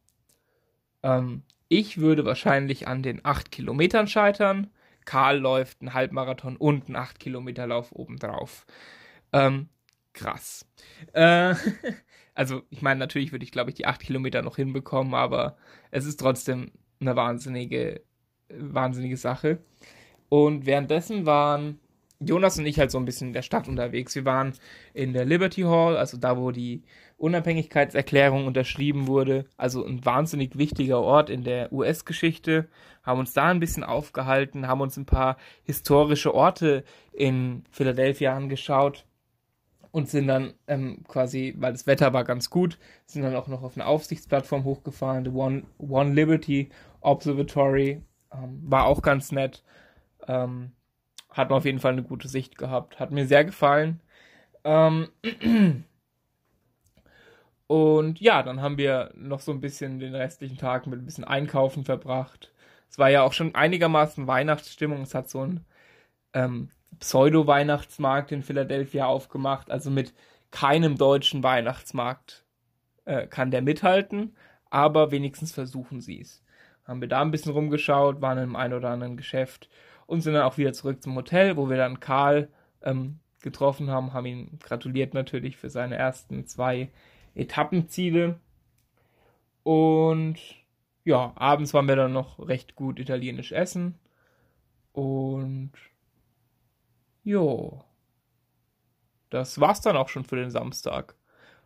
Ähm, 1.04 1.44
ich 1.70 2.00
würde 2.00 2.26
wahrscheinlich 2.26 2.88
an 2.88 3.04
den 3.04 3.24
8 3.24 3.52
Kilometern 3.52 4.08
scheitern. 4.08 4.72
Karl 5.06 5.38
läuft 5.38 5.82
einen 5.82 5.94
Halbmarathon 5.94 6.58
und 6.58 6.88
einen 6.88 6.98
8-Kilometer-Lauf 6.98 7.92
obendrauf. 7.92 8.66
Ähm, 9.34 9.70
krass. 10.14 10.66
Äh, 11.14 11.54
Also, 12.36 12.64
ich 12.70 12.82
meine, 12.82 13.00
natürlich 13.00 13.32
würde 13.32 13.46
ich, 13.46 13.52
glaube 13.52 13.70
ich, 13.70 13.76
die 13.76 13.86
acht 13.86 14.02
Kilometer 14.02 14.42
noch 14.42 14.56
hinbekommen, 14.56 15.14
aber 15.14 15.58
es 15.92 16.06
ist 16.06 16.20
trotzdem 16.20 16.72
eine 17.00 17.16
wahnsinnige, 17.16 18.02
wahnsinnige 18.50 19.18
Sache. 19.18 19.60
Und 20.30 20.66
währenddessen 20.66 21.26
waren 21.26 21.80
Jonas 22.20 22.58
und 22.58 22.66
ich 22.66 22.80
halt 22.80 22.92
so 22.92 22.98
ein 22.98 23.06
bisschen 23.06 23.28
in 23.28 23.34
der 23.34 23.42
Stadt 23.42 23.68
unterwegs. 23.68 24.16
Wir 24.16 24.26
waren 24.26 24.54
in 24.94 25.14
der 25.14 25.26
Liberty 25.26 25.62
Hall, 25.62 25.98
also 25.98 26.18
da, 26.18 26.38
wo 26.38 26.52
die 26.52 26.84
Unabhängigkeitserklärung 27.18 28.48
unterschrieben 28.48 29.08
wurde. 29.08 29.46
Also 29.58 29.86
ein 29.86 30.04
wahnsinnig 30.06 30.58
wichtiger 30.58 31.02
Ort 31.02 31.30
in 31.30 31.44
der 31.44 31.72
US-Geschichte. 31.72 32.68
Haben 33.04 33.20
uns 33.20 33.34
da 33.34 33.50
ein 33.50 33.60
bisschen 33.60 33.84
aufgehalten, 33.84 34.68
haben 34.68 34.82
uns 34.82 34.98
ein 34.98 35.06
paar 35.06 35.38
historische 35.64 36.34
Orte 36.34 36.84
in 37.12 37.64
Philadelphia 37.72 38.36
angeschaut 38.36 39.06
und 39.94 40.10
sind 40.10 40.28
dann 40.28 40.56
ähm, 40.68 41.04
quasi, 41.08 41.54
weil 41.60 41.72
das 41.72 41.86
Wetter 41.86 42.14
war 42.14 42.24
ganz 42.24 42.50
gut, 42.50 42.80
sind 43.06 43.22
dann 43.22 43.36
auch 43.36 43.48
noch 43.48 43.62
auf 43.62 43.78
eine 43.78 43.86
Aufsichtsplattform 43.86 44.64
hochgefahren, 44.64 45.24
the 45.24 45.30
One, 45.30 45.64
One 45.78 46.14
Liberty 46.14 46.70
Observatory, 47.02 48.02
ähm, 48.34 48.60
war 48.64 48.86
auch 48.86 49.04
ganz 49.04 49.32
nett. 49.32 49.64
Ähm, 50.28 50.72
hat 51.30 51.50
man 51.50 51.58
auf 51.60 51.66
jeden 51.66 51.80
Fall 51.80 51.94
eine 51.94 52.02
gute 52.04 52.28
Sicht 52.28 52.58
gehabt, 52.58 53.00
hat 53.00 53.12
mir 53.12 53.28
sehr 53.28 53.46
gefallen. 53.46 54.02
Ähm, 54.64 55.10
und 57.68 58.20
ja, 58.20 58.42
dann 58.42 58.62
haben 58.62 58.78
wir 58.80 59.12
noch 59.16 59.42
so 59.42 59.52
ein 59.52 59.62
bisschen 59.62 60.00
den 60.00 60.16
restlichen 60.16 60.58
Tag 60.58 60.88
mit 60.88 61.02
ein 61.02 61.06
bisschen 61.06 61.24
Einkaufen 61.24 61.86
verbracht. 61.86 62.52
Es 62.90 62.98
war 62.98 63.12
ja 63.12 63.22
auch 63.22 63.34
schon 63.34 63.54
einigermaßen 63.54 64.26
Weihnachtsstimmung. 64.26 65.04
Es 65.04 65.14
hat 65.14 65.30
so 65.30 65.42
ein 65.46 65.66
ähm, 66.34 66.72
Pseudo-Weihnachtsmarkt 67.00 68.32
in 68.32 68.44
Philadelphia 68.44 69.06
aufgemacht. 69.06 69.72
Also 69.72 69.90
mit 69.90 70.14
keinem 70.52 70.98
deutschen 70.98 71.44
Weihnachtsmarkt 71.44 72.46
äh, 73.06 73.28
kann 73.28 73.52
der 73.52 73.62
mithalten, 73.62 74.36
aber 74.70 75.12
wenigstens 75.12 75.52
versuchen 75.52 76.02
sie 76.02 76.22
es. 76.22 76.44
Haben 76.86 77.02
wir 77.02 77.08
da 77.08 77.22
ein 77.22 77.32
bisschen 77.32 77.54
rumgeschaut, 77.54 78.22
waren 78.22 78.38
einem 78.38 78.56
ein 78.56 78.74
oder 78.74 78.90
anderen 78.90 79.18
Geschäft 79.18 79.70
und 80.06 80.22
sind 80.22 80.34
dann 80.34 80.44
auch 80.44 80.58
wieder 80.58 80.74
zurück 80.74 81.02
zum 81.02 81.16
Hotel, 81.16 81.58
wo 81.58 81.70
wir 81.70 81.78
dann 81.78 82.00
Karl 82.00 82.50
ähm, 82.82 83.20
getroffen 83.42 83.90
haben, 83.90 84.14
haben 84.14 84.26
ihn 84.26 84.60
gratuliert 84.60 85.14
natürlich 85.14 85.58
für 85.58 85.70
seine 85.70 85.96
ersten 85.96 86.46
zwei 86.46 86.90
Etappenziele. 87.36 88.40
Und 89.64 90.40
ja, 91.04 91.34
abends 91.36 91.74
waren 91.74 91.88
wir 91.88 91.96
dann 91.96 92.14
noch 92.14 92.48
recht 92.48 92.76
gut 92.76 93.00
italienisch 93.00 93.52
essen. 93.52 94.00
Und 94.92 95.72
Jo. 97.24 97.84
Das 99.30 99.60
war's 99.60 99.82
dann 99.82 99.98
auch 99.98 100.10
schon 100.10 100.26
für 100.26 100.36
den 100.36 100.52
Samstag. 100.52 101.16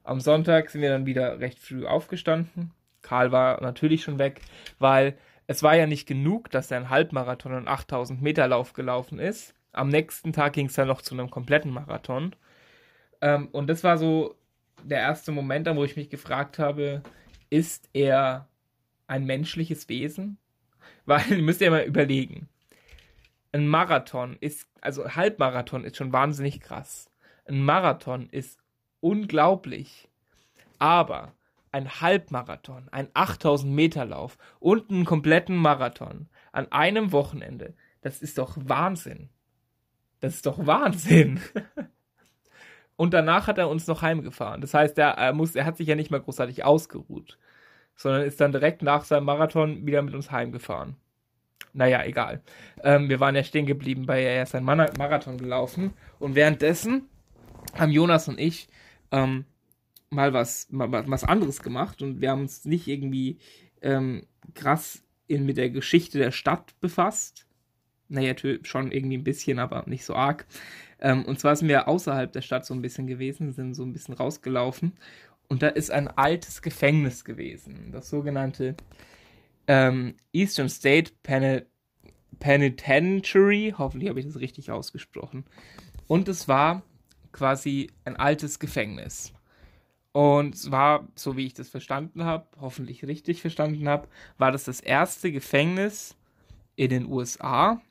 Am 0.04 0.20
Sonntag 0.22 0.70
sind 0.70 0.82
wir 0.82 0.90
dann 0.90 1.06
wieder 1.06 1.40
recht 1.40 1.60
früh 1.60 1.86
aufgestanden. 1.86 2.72
Karl 3.02 3.32
war 3.32 3.62
natürlich 3.62 4.04
schon 4.04 4.20
weg, 4.20 4.42
weil 4.80 5.18
es 5.48 5.64
war 5.64 5.76
ja 5.76 5.88
nicht 5.88 6.08
genug, 6.08 6.52
dass 6.52 6.72
er 6.72 6.78
einen 6.78 6.90
Halbmarathon 6.90 7.54
und 7.54 7.68
8000 7.68 8.22
Meter 8.22 8.48
Lauf 8.48 8.74
gelaufen 8.74 9.20
ist. 9.20 9.54
Am 9.74 9.90
nächsten 9.90 10.32
Tag 10.34 10.54
ging 10.54 10.68
es 10.68 10.74
dann 10.76 10.88
noch 10.88 11.02
zu 11.02 11.16
einem 11.16 11.30
kompletten 11.30 11.72
Marathon. 11.72 12.36
Ähm, 13.22 13.48
und 13.52 13.68
das 13.68 13.84
war 13.84 13.98
so 13.98 14.36
der 14.84 15.00
erste 15.00 15.32
Moment, 15.32 15.68
wo 15.76 15.84
ich 15.84 15.96
mich 15.98 16.10
gefragt 16.10 16.60
habe, 16.60 17.02
ist 17.50 17.90
er 17.94 18.48
ein 19.08 19.26
menschliches 19.26 19.90
Wesen? 19.90 20.38
Weil, 21.06 21.32
ihr 21.32 21.42
müsst 21.42 21.62
ja 21.62 21.70
mal 21.70 21.84
überlegen 21.84 22.48
ein 23.52 23.68
Marathon 23.68 24.38
ist, 24.40 24.68
also 24.82 25.16
Halbmarathon 25.16 25.84
ist 25.84 25.98
schon 25.98 26.14
wahnsinnig 26.14 26.60
krass. 26.60 27.10
Ein 27.46 27.64
Marathon 27.64 28.30
ist 28.30 28.60
unglaublich. 29.00 30.10
Aber 30.80 31.34
ein 31.72 31.90
Halbmarathon, 32.02 32.88
ein 32.92 33.10
8000 33.14 33.74
Meter 33.74 34.06
Lauf 34.06 34.38
und 34.60 34.90
einen 34.90 35.06
kompletten 35.06 35.56
Marathon 35.56 36.30
an 36.52 36.72
einem 36.72 37.12
Wochenende, 37.12 37.76
das 38.02 38.22
ist 38.22 38.38
doch 38.38 38.58
Wahnsinn. 38.60 39.30
Das 40.20 40.36
ist 40.36 40.46
doch 40.46 40.66
Wahnsinn. 40.66 41.40
und 42.96 43.14
danach 43.14 43.48
hat 43.48 43.58
er 43.58 43.70
uns 43.70 43.88
noch 43.88 44.02
heimgefahren. 44.02 44.62
Das 44.62 44.74
heißt, 44.74 44.98
er, 44.98 45.10
er, 45.12 45.34
muss, 45.34 45.56
er 45.56 45.66
hat 45.66 45.78
sich 45.78 45.88
ja 45.88 45.96
nicht 45.96 46.12
mal 46.12 46.22
großartig 46.22 46.64
ausgeruht, 46.64 47.38
sondern 47.96 48.24
ist 48.24 48.42
dann 48.42 48.52
direkt 48.52 48.82
nach 48.82 49.04
seinem 49.04 49.26
Marathon 49.26 49.86
wieder 49.86 50.02
mit 50.02 50.16
uns 50.16 50.32
heimgefahren. 50.32 50.96
Naja, 51.74 52.04
egal. 52.04 52.42
Ähm, 52.84 53.10
wir 53.10 53.20
waren 53.20 53.36
ja 53.36 53.44
stehen 53.44 53.66
geblieben, 53.66 54.08
weil 54.08 54.24
er 54.24 54.34
erst 54.34 54.56
ein 54.56 54.64
Marathon 54.64 55.38
gelaufen. 55.38 55.94
Und 56.20 56.36
währenddessen 56.36 57.08
haben 57.74 57.92
Jonas 57.92 58.28
und 58.28 58.40
ich 58.40 58.68
ähm, 59.12 59.46
mal 60.10 60.34
was, 60.34 60.68
mal 60.72 61.08
was 61.08 61.24
anderes 61.24 61.62
gemacht 61.62 62.02
und 62.02 62.22
wir 62.22 62.32
haben 62.32 62.42
uns 62.42 62.66
nicht 62.66 62.88
irgendwie 62.88 63.38
ähm, 63.82 64.26
krass 64.54 65.04
in, 65.28 65.46
mit 65.46 65.58
der 65.58 65.70
Geschichte 65.70 66.18
der 66.18 66.32
Stadt 66.32 66.74
befasst. 66.80 67.46
Naja, 68.10 68.34
schon 68.64 68.92
irgendwie 68.92 69.18
ein 69.18 69.24
bisschen, 69.24 69.60
aber 69.60 69.84
nicht 69.86 70.06
so 70.06 70.16
arg. 70.16 70.46
Ähm, 71.00 71.26
und 71.26 71.40
zwar 71.40 71.56
sind 71.56 71.68
wir 71.68 71.88
außerhalb 71.88 72.32
der 72.32 72.42
Stadt 72.42 72.66
so 72.66 72.74
ein 72.74 72.82
bisschen 72.82 73.06
gewesen, 73.06 73.52
sind 73.52 73.74
so 73.74 73.84
ein 73.84 73.94
bisschen 73.94 74.14
rausgelaufen. 74.14 74.94
Und 75.50 75.62
da 75.62 75.68
ist 75.68 75.92
ein 75.92 76.08
altes 76.08 76.62
Gefängnis 76.62 77.24
gewesen, 77.26 77.92
das 77.92 78.10
sogenannte 78.10 78.76
ähm, 79.68 80.16
Eastern 80.32 80.70
State 80.70 81.12
Pen 81.24 81.66
Penitentiary, 82.40 83.74
hoffentlich 83.78 84.10
habe 84.10 84.20
ich 84.20 84.28
das 84.28 84.40
richtig 84.40 84.70
ausgesprochen. 84.70 85.46
Und 86.08 86.28
es 86.28 86.48
war 86.48 86.84
quasi 87.32 87.90
ein 88.06 88.16
altes 88.16 88.60
Gefängnis. 88.60 89.34
Und 90.12 90.56
es 90.56 90.70
war, 90.72 91.08
so 91.16 91.36
wie 91.36 91.48
ich 91.48 91.54
das 91.54 91.70
verstanden 91.70 92.26
habe, 92.26 92.48
hoffentlich 92.60 93.06
richtig 93.06 93.42
verstanden 93.42 93.88
habe, 93.90 94.08
war 94.38 94.52
das 94.52 94.66
das 94.66 94.80
erste 94.80 95.32
Gefängnis 95.32 96.16
in 96.76 96.90
den 96.90 97.08
USA, 97.08 97.82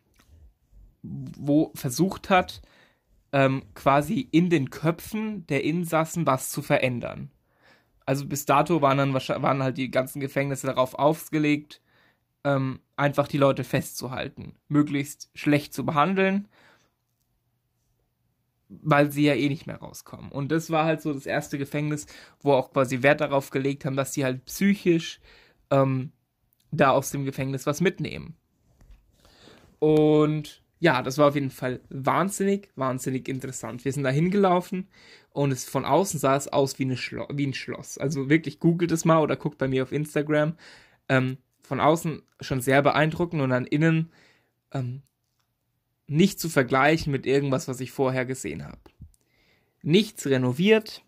wo 1.03 1.73
versucht 1.75 2.31
hat, 2.31 2.63
ähm, 3.33 3.65
quasi 3.75 4.29
in 4.31 4.49
den 4.49 4.71
Köpfen 4.71 5.47
der 5.49 5.65
Insassen 5.65 6.27
was 6.27 6.51
zu 6.51 6.63
verändern 6.63 7.31
also 8.07 8.27
bis 8.27 8.47
dato 8.47 8.81
waren 8.81 8.99
dann 8.99 9.15
waren 9.15 9.63
halt 9.63 9.77
die 9.77 9.91
ganzen 9.91 10.21
Gefängnisse 10.21 10.69
darauf 10.69 10.95
ausgelegt, 10.95 11.83
ähm, 12.45 12.81
einfach 12.97 13.29
die 13.29 13.39
Leute 13.39 13.65
festzuhalten, 13.65 14.55
möglichst 14.69 15.31
schlecht 15.35 15.75
zu 15.75 15.85
behandeln, 15.85 16.49
weil 18.69 19.11
sie 19.13 19.25
ja 19.25 19.35
eh 19.35 19.49
nicht 19.49 19.67
mehr 19.67 19.79
rauskommen. 19.79 20.31
Und 20.31 20.53
das 20.53 20.71
war 20.71 20.85
halt 20.85 21.03
so 21.03 21.13
das 21.13 21.27
erste 21.27 21.59
Gefängnis, 21.59 22.07
wo 22.41 22.53
auch 22.53 22.73
quasi 22.73 23.03
Wert 23.03 23.21
darauf 23.21 23.51
gelegt 23.51 23.85
haben, 23.85 23.97
dass 23.97 24.15
sie 24.15 24.25
halt 24.25 24.45
psychisch 24.47 25.21
ähm, 25.71 26.13
da 26.71 26.91
aus 26.91 27.11
dem 27.11 27.25
Gefängnis 27.25 27.67
was 27.67 27.81
mitnehmen. 27.81 28.37
Und 29.79 30.63
ja, 30.79 31.03
das 31.03 31.19
war 31.19 31.29
auf 31.29 31.35
jeden 31.35 31.51
Fall 31.51 31.81
wahnsinnig, 31.89 32.69
wahnsinnig 32.77 33.29
interessant. 33.29 33.85
Wir 33.85 33.93
sind 33.93 34.05
da 34.05 34.11
hingelaufen 34.11 34.89
und 35.31 35.51
es 35.51 35.65
von 35.65 35.85
außen 35.85 36.21
sah 36.21 36.37
es 36.37 36.49
aus 36.49 36.79
wie, 36.79 36.85
eine 36.85 36.97
Schlo 36.97 37.27
wie 37.33 37.47
ein 37.47 37.55
Schloss. 37.55 37.99
Also 37.99 38.29
wirklich 38.29 38.61
googelt 38.61 38.93
es 38.93 39.05
mal 39.05 39.21
oder 39.21 39.37
guckt 39.37 39.59
bei 39.59 39.69
mir 39.69 39.83
auf 39.83 39.93
Instagram. 39.93 40.57
Ähm, 41.09 41.39
von 41.63 41.81
außen 41.81 42.23
schon 42.41 42.61
sehr 42.61 42.83
beeindruckend 42.83 43.43
und 43.43 43.51
dann 43.51 43.67
innen 43.67 44.13
ähm, 44.73 45.03
nicht 46.07 46.39
zu 46.39 46.49
vergleichen 46.49 47.11
mit 47.11 47.27
irgendwas, 47.27 47.69
was 47.69 47.81
ich 47.81 47.91
vorher 47.91 48.25
gesehen 48.25 48.65
habe. 48.65 48.79
Nichts 49.83 50.27
renoviert, 50.27 51.03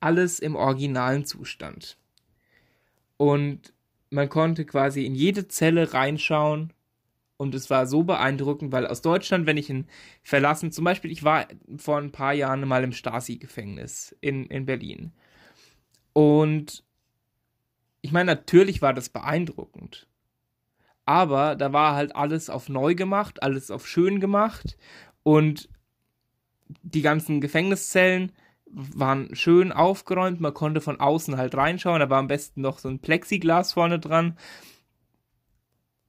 alles 0.00 0.38
im 0.38 0.56
originalen 0.56 1.26
Zustand. 1.26 1.98
Und 3.16 3.74
man 4.10 4.28
konnte 4.28 4.64
quasi 4.64 5.04
in 5.04 5.14
jede 5.14 5.48
Zelle 5.48 5.92
reinschauen 5.92 6.72
und 7.36 7.54
es 7.54 7.68
war 7.70 7.86
so 7.86 8.04
beeindruckend, 8.04 8.72
weil 8.72 8.86
aus 8.86 9.02
Deutschland, 9.02 9.46
wenn 9.46 9.56
ich 9.56 9.68
ihn 9.68 9.88
verlassen, 10.22 10.70
zum 10.72 10.84
Beispiel, 10.84 11.10
ich 11.10 11.24
war 11.24 11.46
vor 11.76 11.98
ein 11.98 12.12
paar 12.12 12.32
Jahren 12.32 12.66
mal 12.66 12.84
im 12.84 12.92
Stasi-Gefängnis 12.92 14.16
in, 14.20 14.46
in 14.46 14.66
Berlin. 14.66 15.12
Und 16.12 16.84
ich 18.02 18.12
meine, 18.12 18.26
natürlich 18.26 18.82
war 18.82 18.94
das 18.94 19.08
beeindruckend. 19.08 20.06
Aber 21.06 21.56
da 21.56 21.72
war 21.72 21.94
halt 21.94 22.14
alles 22.16 22.50
auf 22.50 22.68
neu 22.68 22.94
gemacht, 22.94 23.42
alles 23.42 23.70
auf 23.70 23.86
schön 23.86 24.20
gemacht. 24.20 24.76
Und 25.22 25.68
die 26.82 27.02
ganzen 27.02 27.40
Gefängniszellen 27.40 28.32
waren 28.66 29.34
schön 29.34 29.72
aufgeräumt. 29.72 30.40
Man 30.40 30.54
konnte 30.54 30.80
von 30.80 31.00
außen 31.00 31.36
halt 31.36 31.54
reinschauen. 31.54 32.00
Da 32.00 32.10
war 32.10 32.18
am 32.18 32.28
besten 32.28 32.60
noch 32.60 32.78
so 32.78 32.88
ein 32.88 33.00
Plexiglas 33.00 33.72
vorne 33.72 33.98
dran. 33.98 34.38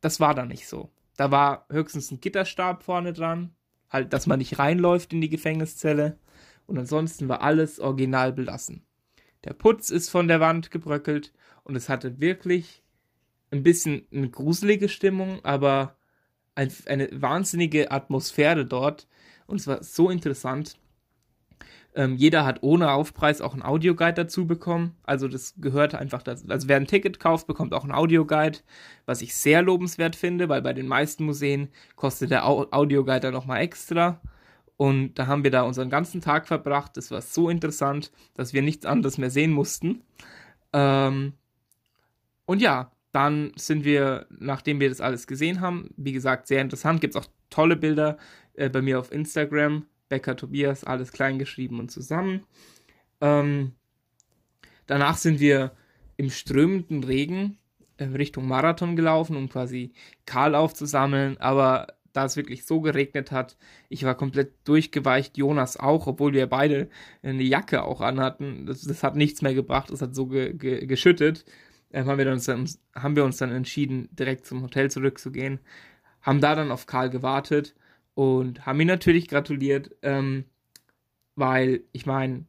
Das 0.02 0.20
war 0.20 0.34
da 0.36 0.46
nicht 0.46 0.68
so. 0.68 0.92
Da 1.18 1.32
war 1.32 1.66
höchstens 1.70 2.12
ein 2.12 2.20
Gitterstab 2.20 2.84
vorne 2.84 3.14
dran, 3.14 3.56
halt, 3.90 4.14
dass 4.14 4.28
man 4.28 4.40
nicht 4.40 4.60
reinläuft 4.60 5.14
in 5.14 5.22
die 5.22 5.30
Gefängniszelle. 5.30 6.18
Und 6.68 6.78
ansonsten 6.78 7.30
war 7.30 7.42
alles 7.42 7.80
original 7.80 8.34
belassen. 8.34 8.86
Der 9.44 9.54
Putz 9.54 9.92
ist 9.92 10.10
von 10.10 10.28
der 10.28 10.40
Wand 10.40 10.72
gebröckelt 10.72 11.32
und 11.64 11.76
es 11.76 11.88
hatte 11.88 12.20
wirklich 12.20 12.84
ein 13.52 13.64
bisschen 13.64 14.08
eine 14.12 14.30
gruselige 14.30 14.90
Stimmung, 14.90 15.44
aber 15.46 15.98
ein, 16.56 16.72
eine 16.88 17.10
wahnsinnige 17.12 17.92
Atmosphäre 17.92 18.66
dort. 18.66 19.08
Und 19.46 19.60
es 19.60 19.68
war 19.68 19.84
so 19.84 20.10
interessant. 20.10 20.78
Ähm, 21.96 22.18
jeder 22.18 22.46
hat 22.46 22.62
ohne 22.62 22.92
Aufpreis 22.92 23.40
auch 23.40 23.54
einen 23.54 23.64
Audioguide 23.64 24.14
dazu 24.14 24.46
bekommen. 24.46 24.96
Also 25.04 25.30
das 25.30 25.54
gehört 25.58 25.96
einfach 25.96 26.24
dazu. 26.24 26.46
Also 26.50 26.68
wer 26.68 26.76
ein 26.76 26.88
Ticket 26.88 27.22
kauft, 27.22 27.48
bekommt 27.48 27.74
auch 27.74 27.84
einen 27.84 27.94
Audioguide, 27.94 28.60
was 29.06 29.22
ich 29.22 29.34
sehr 29.34 29.62
lobenswert 29.62 30.18
finde, 30.18 30.50
weil 30.50 30.62
bei 30.62 30.74
den 30.74 30.88
meisten 30.88 31.24
Museen 31.24 31.70
kostet 31.96 32.32
der 32.32 32.46
Audioguide 32.46 33.22
dann 33.22 33.34
nochmal 33.34 33.62
extra. 33.62 34.20
Und 34.78 35.16
da 35.16 35.28
haben 35.28 35.46
wir 35.46 35.52
da 35.52 35.62
unseren 35.62 35.90
ganzen 35.90 36.20
Tag 36.20 36.48
verbracht. 36.48 36.98
Das 36.98 37.12
war 37.12 37.22
so 37.22 37.50
interessant, 37.50 38.12
dass 38.34 38.52
wir 38.52 38.62
nichts 38.62 38.86
anderes 38.86 39.18
mehr 39.18 39.30
sehen 39.30 39.52
mussten. 39.52 40.04
Ähm, 40.74 41.34
und 42.46 42.62
ja, 42.62 42.92
dann 43.14 43.54
sind 43.56 43.86
wir, 43.86 44.28
nachdem 44.30 44.82
wir 44.82 44.90
das 44.90 45.00
alles 45.00 45.28
gesehen 45.28 45.62
haben, 45.62 45.92
wie 45.96 46.12
gesagt, 46.12 46.48
sehr 46.48 46.60
interessant, 46.60 47.00
gibt 47.00 47.16
es 47.16 47.22
auch 47.22 47.30
tolle 47.50 47.78
Bilder 47.78 48.18
äh, 48.56 48.70
bei 48.70 48.82
mir 48.82 49.00
auf 49.00 49.14
Instagram, 49.14 49.86
Becker 50.16 50.38
Tobias, 50.38 50.86
alles 50.86 51.12
klein 51.12 51.40
geschrieben 51.40 51.78
und 51.78 51.92
zusammen. 51.92 52.46
Ähm, 53.20 53.74
danach 54.88 55.18
sind 55.18 55.42
wir 55.42 55.74
im 56.16 56.30
strömenden 56.30 57.04
Regen 57.04 57.58
äh, 57.98 58.06
Richtung 58.06 58.48
Marathon 58.48 58.96
gelaufen, 58.96 59.36
um 59.36 59.50
quasi 59.50 59.92
Karl 60.26 60.56
aufzusammeln, 60.56 61.38
aber 61.40 61.88
da 62.14 62.24
es 62.24 62.38
wirklich 62.38 62.66
so 62.66 62.80
geregnet 62.80 63.34
hat, 63.34 63.58
ich 63.90 64.06
war 64.06 64.16
komplett 64.16 64.54
durchgeweicht, 64.64 65.36
Jonas 65.38 65.76
auch, 65.76 66.08
obwohl 66.08 66.32
wir 66.32 66.48
beide 66.48 66.88
eine 67.22 67.44
Jacke 67.44 67.84
auch 67.84 68.00
anhatten. 68.00 68.66
Das, 68.66 68.84
das 68.84 69.04
hat 69.04 69.18
nichts 69.18 69.42
mehr 69.42 69.54
gebracht, 69.54 69.90
es 69.90 70.02
hat 70.02 70.16
so 70.16 70.28
ge, 70.28 70.54
ge, 70.54 70.86
geschüttet. 70.86 71.44
Ähm, 71.92 72.06
haben, 72.06 72.18
wir 72.18 72.24
dann, 72.24 72.70
haben 72.96 73.18
wir 73.18 73.26
uns 73.26 73.36
dann 73.36 73.52
entschieden, 73.52 74.08
direkt 74.14 74.46
zum 74.46 74.64
Hotel 74.64 74.90
zurückzugehen. 74.90 75.60
Haben 76.22 76.40
da 76.40 76.56
dann 76.56 76.72
auf 76.72 76.86
Karl 76.86 77.10
gewartet 77.10 77.76
und 78.16 78.66
haben 78.66 78.80
ihn 78.80 78.88
natürlich 78.88 79.28
gratuliert, 79.28 79.92
ähm, 80.02 80.46
weil 81.36 81.82
ich 81.92 82.06
meine, 82.06 82.46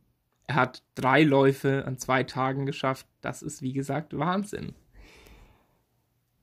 er 0.47 0.55
hat 0.55 0.83
drei 0.95 1.25
Läufe 1.25 1.85
an 1.87 1.99
zwei 1.99 2.23
Tagen 2.23 2.67
geschafft. 2.67 3.07
Das 3.21 3.43
ist, 3.43 3.63
wie 3.63 3.73
gesagt, 3.73 4.17
Wahnsinn. 4.17 4.75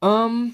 Ähm, 0.01 0.53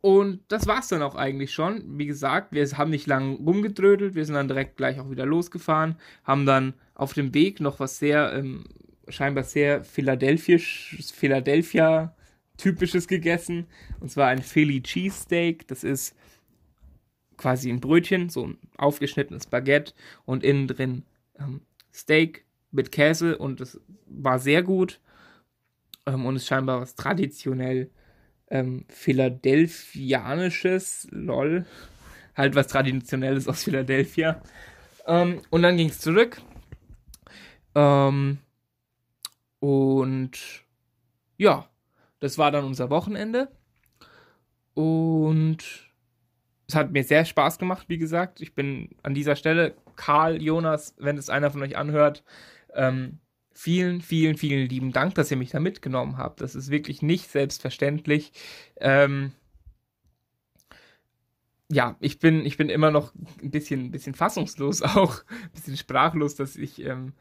und 0.00 0.40
das 0.48 0.66
war's 0.66 0.88
dann 0.88 1.02
auch 1.02 1.14
eigentlich 1.14 1.52
schon. 1.52 1.98
Wie 1.98 2.06
gesagt, 2.06 2.52
wir 2.52 2.66
haben 2.76 2.90
nicht 2.90 3.06
lang 3.06 3.36
rumgedrödelt, 3.36 4.14
wir 4.16 4.24
sind 4.24 4.34
dann 4.34 4.48
direkt 4.48 4.76
gleich 4.76 4.98
auch 4.98 5.10
wieder 5.10 5.26
losgefahren, 5.26 5.96
haben 6.24 6.44
dann 6.44 6.74
auf 6.94 7.12
dem 7.14 7.32
Weg 7.34 7.60
noch 7.60 7.78
was 7.78 7.98
sehr, 7.98 8.32
ähm, 8.32 8.64
scheinbar 9.08 9.44
sehr 9.44 9.84
Philadelphisch, 9.84 10.96
Philadelphia 11.14 12.14
typisches 12.56 13.06
gegessen. 13.06 13.66
Und 14.00 14.10
zwar 14.10 14.28
ein 14.28 14.42
Philly 14.42 14.82
Cheesesteak. 14.82 15.68
Das 15.68 15.84
ist 15.84 16.16
quasi 17.36 17.70
ein 17.70 17.80
Brötchen, 17.80 18.28
so 18.28 18.46
ein 18.46 18.58
aufgeschnittenes 18.76 19.46
Baguette 19.46 19.92
und 20.24 20.44
innen 20.44 20.68
drin 20.68 21.02
ähm, 21.38 21.62
Steak 21.92 22.44
mit 22.70 22.92
Käse 22.92 23.36
und 23.38 23.60
es 23.60 23.80
war 24.06 24.38
sehr 24.38 24.62
gut 24.62 25.00
ähm, 26.06 26.24
und 26.26 26.36
ist 26.36 26.46
scheinbar 26.46 26.80
was 26.80 26.94
traditionell 26.94 27.90
ähm, 28.48 28.84
Philadelphianisches, 28.88 31.08
lol, 31.10 31.66
halt 32.36 32.54
was 32.54 32.68
Traditionelles 32.68 33.48
aus 33.48 33.64
Philadelphia. 33.64 34.40
Ähm, 35.06 35.42
und 35.50 35.62
dann 35.62 35.76
ging 35.76 35.88
es 35.88 36.00
zurück. 36.00 36.40
Ähm, 37.74 38.38
und 39.60 40.64
ja, 41.36 41.68
das 42.20 42.38
war 42.38 42.50
dann 42.50 42.64
unser 42.64 42.90
Wochenende. 42.90 43.48
Und 44.74 45.85
es 46.68 46.74
hat 46.74 46.92
mir 46.92 47.04
sehr 47.04 47.24
Spaß 47.24 47.58
gemacht, 47.58 47.88
wie 47.88 47.98
gesagt. 47.98 48.40
Ich 48.40 48.54
bin 48.54 48.90
an 49.02 49.14
dieser 49.14 49.36
Stelle, 49.36 49.76
Karl, 49.94 50.42
Jonas, 50.42 50.94
wenn 50.98 51.16
es 51.16 51.30
einer 51.30 51.50
von 51.50 51.62
euch 51.62 51.76
anhört, 51.76 52.24
ähm, 52.74 53.20
vielen, 53.52 54.00
vielen, 54.02 54.36
vielen 54.36 54.68
lieben 54.68 54.92
Dank, 54.92 55.14
dass 55.14 55.30
ihr 55.30 55.36
mich 55.36 55.50
da 55.50 55.60
mitgenommen 55.60 56.18
habt. 56.18 56.40
Das 56.40 56.54
ist 56.54 56.70
wirklich 56.70 57.02
nicht 57.02 57.30
selbstverständlich. 57.30 58.32
Ähm, 58.80 59.32
ja, 61.70 61.96
ich 62.00 62.18
bin, 62.18 62.44
ich 62.44 62.56
bin 62.56 62.68
immer 62.68 62.90
noch 62.90 63.12
ein 63.42 63.50
bisschen, 63.50 63.86
ein 63.86 63.90
bisschen 63.90 64.14
fassungslos, 64.14 64.82
auch 64.82 65.22
ein 65.30 65.50
bisschen 65.52 65.76
sprachlos, 65.76 66.34
dass 66.34 66.56
ich 66.56 66.84
ähm, 66.84 67.14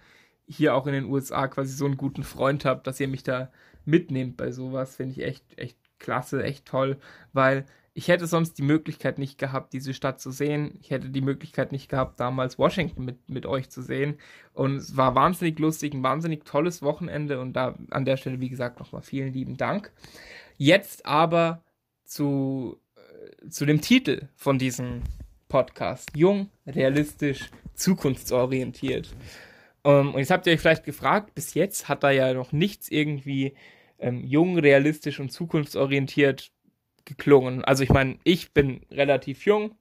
hier 0.47 0.75
auch 0.75 0.87
in 0.87 0.93
den 0.93 1.05
USA 1.05 1.47
quasi 1.47 1.73
so 1.73 1.85
einen 1.85 1.97
guten 1.97 2.23
Freund 2.23 2.65
habe, 2.65 2.81
dass 2.83 2.99
ihr 2.99 3.07
mich 3.07 3.23
da 3.23 3.51
mitnehmt 3.85 4.37
bei 4.37 4.51
sowas. 4.51 4.95
Finde 4.95 5.13
ich 5.13 5.23
echt, 5.23 5.57
echt 5.57 5.77
klasse, 5.99 6.43
echt 6.43 6.65
toll, 6.65 6.97
weil 7.33 7.65
ich 7.97 8.09
hätte 8.09 8.27
sonst 8.27 8.57
die 8.57 8.61
Möglichkeit 8.61 9.17
nicht 9.17 9.37
gehabt, 9.37 9.71
diese 9.71 9.93
Stadt 9.93 10.19
zu 10.19 10.29
sehen. 10.29 10.77
Ich 10.81 10.91
hätte 10.91 11.09
die 11.09 11.21
Möglichkeit 11.21 11.71
nicht 11.71 11.87
gehabt, 11.87 12.19
damals 12.19 12.59
Washington 12.59 13.05
mit, 13.05 13.29
mit 13.29 13.45
euch 13.45 13.69
zu 13.69 13.81
sehen. 13.81 14.19
Und 14.53 14.75
es 14.75 14.97
war 14.97 15.15
wahnsinnig 15.15 15.57
lustig, 15.59 15.93
ein 15.93 16.03
wahnsinnig 16.03 16.43
tolles 16.43 16.81
Wochenende. 16.81 17.39
Und 17.39 17.53
da 17.53 17.75
an 17.91 18.03
der 18.03 18.17
Stelle, 18.17 18.41
wie 18.41 18.49
gesagt, 18.49 18.79
nochmal 18.79 19.01
vielen 19.01 19.31
lieben 19.31 19.55
Dank. 19.55 19.93
Jetzt 20.57 21.05
aber 21.05 21.63
zu, 22.03 22.81
äh, 22.97 23.47
zu 23.47 23.65
dem 23.65 23.79
Titel 23.79 24.27
von 24.35 24.59
diesem 24.59 25.01
Podcast. 25.47 26.11
Jung, 26.17 26.49
realistisch, 26.67 27.49
zukunftsorientiert. 27.75 29.07
Ähm, 29.85 30.13
und 30.13 30.19
jetzt 30.19 30.31
habt 30.31 30.47
ihr 30.47 30.53
euch 30.53 30.59
vielleicht 30.59 30.83
gefragt, 30.83 31.33
bis 31.33 31.53
jetzt 31.53 31.87
hat 31.87 32.03
da 32.03 32.11
ja 32.11 32.33
noch 32.33 32.51
nichts 32.51 32.89
irgendwie 32.89 33.55
ähm, 33.99 34.21
jung, 34.25 34.59
realistisch 34.59 35.21
und 35.21 35.31
zukunftsorientiert 35.31 36.51
geklungen. 37.05 37.63
Also 37.63 37.83
ich 37.83 37.89
meine, 37.89 38.17
ich 38.23 38.53
bin 38.53 38.81
relativ 38.91 39.45
jung, 39.45 39.75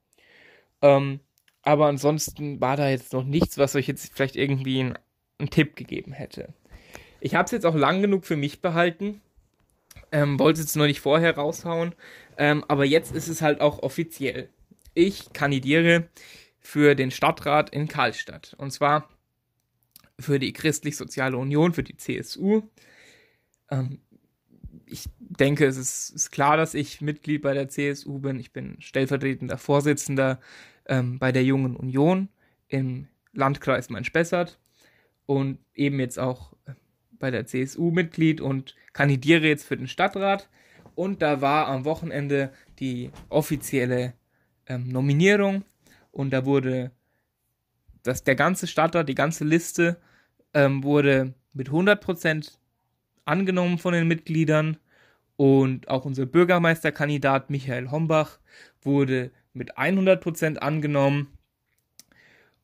ähm, 0.81 1.19
aber 1.61 1.87
ansonsten 1.87 2.61
war 2.61 2.77
da 2.77 2.89
jetzt 2.89 3.13
noch 3.13 3.23
nichts, 3.23 3.57
was 3.57 3.75
euch 3.75 3.87
jetzt 3.87 4.13
vielleicht 4.13 4.35
irgendwie 4.35 4.79
einen, 4.79 4.99
einen 5.39 5.49
Tipp 5.49 5.75
gegeben 5.75 6.13
hätte. 6.13 6.53
Ich 7.19 7.35
habe 7.35 7.45
es 7.45 7.51
jetzt 7.51 7.65
auch 7.65 7.75
lang 7.75 8.01
genug 8.01 8.25
für 8.25 8.35
mich 8.35 8.61
behalten, 8.61 9.21
ähm, 10.11 10.39
wollte 10.39 10.61
es 10.61 10.75
nur 10.75 10.85
nicht 10.87 11.01
vorher 11.01 11.35
raushauen, 11.35 11.95
ähm, 12.37 12.63
aber 12.67 12.85
jetzt 12.85 13.15
ist 13.15 13.27
es 13.27 13.41
halt 13.41 13.61
auch 13.61 13.81
offiziell. 13.81 14.49
Ich 14.93 15.33
kandidiere 15.33 16.09
für 16.59 16.95
den 16.95 17.11
Stadtrat 17.11 17.71
in 17.71 17.87
Karlstadt 17.87 18.55
und 18.57 18.71
zwar 18.71 19.09
für 20.19 20.39
die 20.39 20.53
Christlich-Soziale 20.53 21.37
Union, 21.37 21.73
für 21.73 21.83
die 21.83 21.97
CSU. 21.97 22.63
Ähm, 23.69 23.99
ich 24.95 25.09
denke, 25.19 25.65
es 25.65 25.75
ist, 25.75 26.09
ist, 26.11 26.31
klar, 26.31 26.55
dass 26.55 26.73
ich 26.73 27.01
Mitglied 27.01 27.41
bei 27.41 27.53
der 27.53 27.67
CSU 27.67 28.19
bin. 28.19 28.39
Ich 28.39 28.53
bin 28.53 28.77
stellvertretender 28.79 29.57
Vorsitzender 29.57 30.39
ähm, 30.85 31.19
bei 31.19 31.33
der 31.33 31.43
Jungen 31.43 31.75
Union 31.75 32.29
im 32.69 33.07
Landkreis 33.33 33.89
Main-Spessart 33.89 34.57
und 35.25 35.59
eben 35.73 35.99
jetzt 35.99 36.17
auch 36.17 36.53
äh, 36.65 36.71
bei 37.11 37.29
der 37.29 37.45
CSU 37.45 37.91
Mitglied 37.91 38.39
und 38.39 38.73
kandidiere 38.93 39.45
jetzt 39.45 39.65
für 39.65 39.75
den 39.75 39.89
Stadtrat. 39.89 40.49
Und 40.95 41.21
da 41.21 41.41
war 41.41 41.67
am 41.67 41.83
Wochenende 41.83 42.53
die 42.79 43.11
offizielle 43.27 44.13
ähm, 44.67 44.87
Nominierung 44.87 45.65
und 46.11 46.31
da 46.31 46.45
wurde 46.45 46.91
das, 48.03 48.23
der 48.23 48.35
ganze 48.35 48.65
Stadtrat, 48.65 49.09
die 49.09 49.15
ganze 49.15 49.43
Liste 49.43 49.97
ähm, 50.53 50.85
wurde 50.85 51.33
mit 51.51 51.67
100% 51.69 52.53
angenommen 53.25 53.77
von 53.77 53.93
den 53.93 54.07
Mitgliedern 54.07 54.77
und 55.37 55.87
auch 55.89 56.05
unser 56.05 56.25
Bürgermeisterkandidat 56.25 57.49
Michael 57.49 57.91
Hombach 57.91 58.39
wurde 58.81 59.31
mit 59.53 59.77
100% 59.77 60.57
angenommen. 60.57 61.27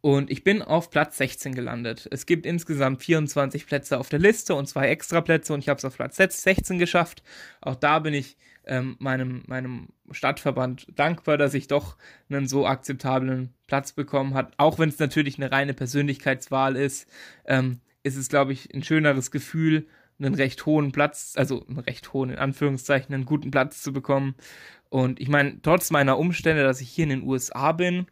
Und 0.02 0.32
ich 0.32 0.44
bin 0.44 0.64
auf 0.64 0.90
Platz 0.90 1.18
16 1.18 1.54
gelandet. 1.54 2.08
Es 2.12 2.26
gibt 2.26 2.48
insgesamt 2.48 3.04
24 3.04 3.68
Plätze 3.68 4.00
auf 4.00 4.10
der 4.10 4.18
Liste 4.18 4.56
und 4.56 4.68
zwei 4.68 4.88
Extraplätze 4.90 5.54
und 5.54 5.60
ich 5.60 5.70
habe 5.70 5.78
es 5.78 5.86
auf 5.86 5.96
Platz 5.96 6.18
16 6.18 6.80
geschafft. 6.80 7.22
Auch 7.62 7.76
da 7.76 8.00
bin 8.00 8.16
ich 8.16 8.36
ähm, 8.66 8.96
meinem, 9.00 9.44
meinem 9.46 9.90
Stadtverband 10.10 10.88
dankbar, 10.96 11.38
dass 11.38 11.54
ich 11.54 11.68
doch 11.68 11.98
einen 12.30 12.48
so 12.48 12.66
akzeptablen 12.66 13.54
Platz 13.68 13.94
bekommen 13.94 14.34
hat. 14.34 14.54
Auch 14.58 14.80
wenn 14.80 14.90
es 14.90 14.98
natürlich 14.98 15.38
eine 15.38 15.52
reine 15.52 15.76
Persönlichkeitswahl 15.76 16.76
ist, 16.76 17.08
ähm, 17.46 17.80
ist 18.04 18.18
es, 18.18 18.30
glaube 18.30 18.54
ich, 18.54 18.74
ein 18.74 18.84
schöneres 18.84 19.30
Gefühl, 19.30 19.88
einen 20.22 20.36
recht 20.36 20.66
hohen 20.66 20.92
Platz, 20.92 21.34
also 21.36 21.66
einen 21.68 21.80
recht 21.80 22.14
hohen, 22.14 22.30
in 22.30 22.38
Anführungszeichen, 22.38 23.14
einen 23.14 23.26
guten 23.26 23.52
Platz 23.52 23.82
zu 23.82 23.94
bekommen. 23.94 24.36
Und 24.90 25.20
ich 25.20 25.30
meine, 25.30 25.62
trotz 25.62 25.92
meiner 25.92 26.18
Umstände, 26.18 26.64
dass 26.64 26.82
ich 26.82 26.90
hier 26.90 27.04
in 27.04 27.10
den 27.10 27.24
USA 27.24 27.72
bin 27.72 28.08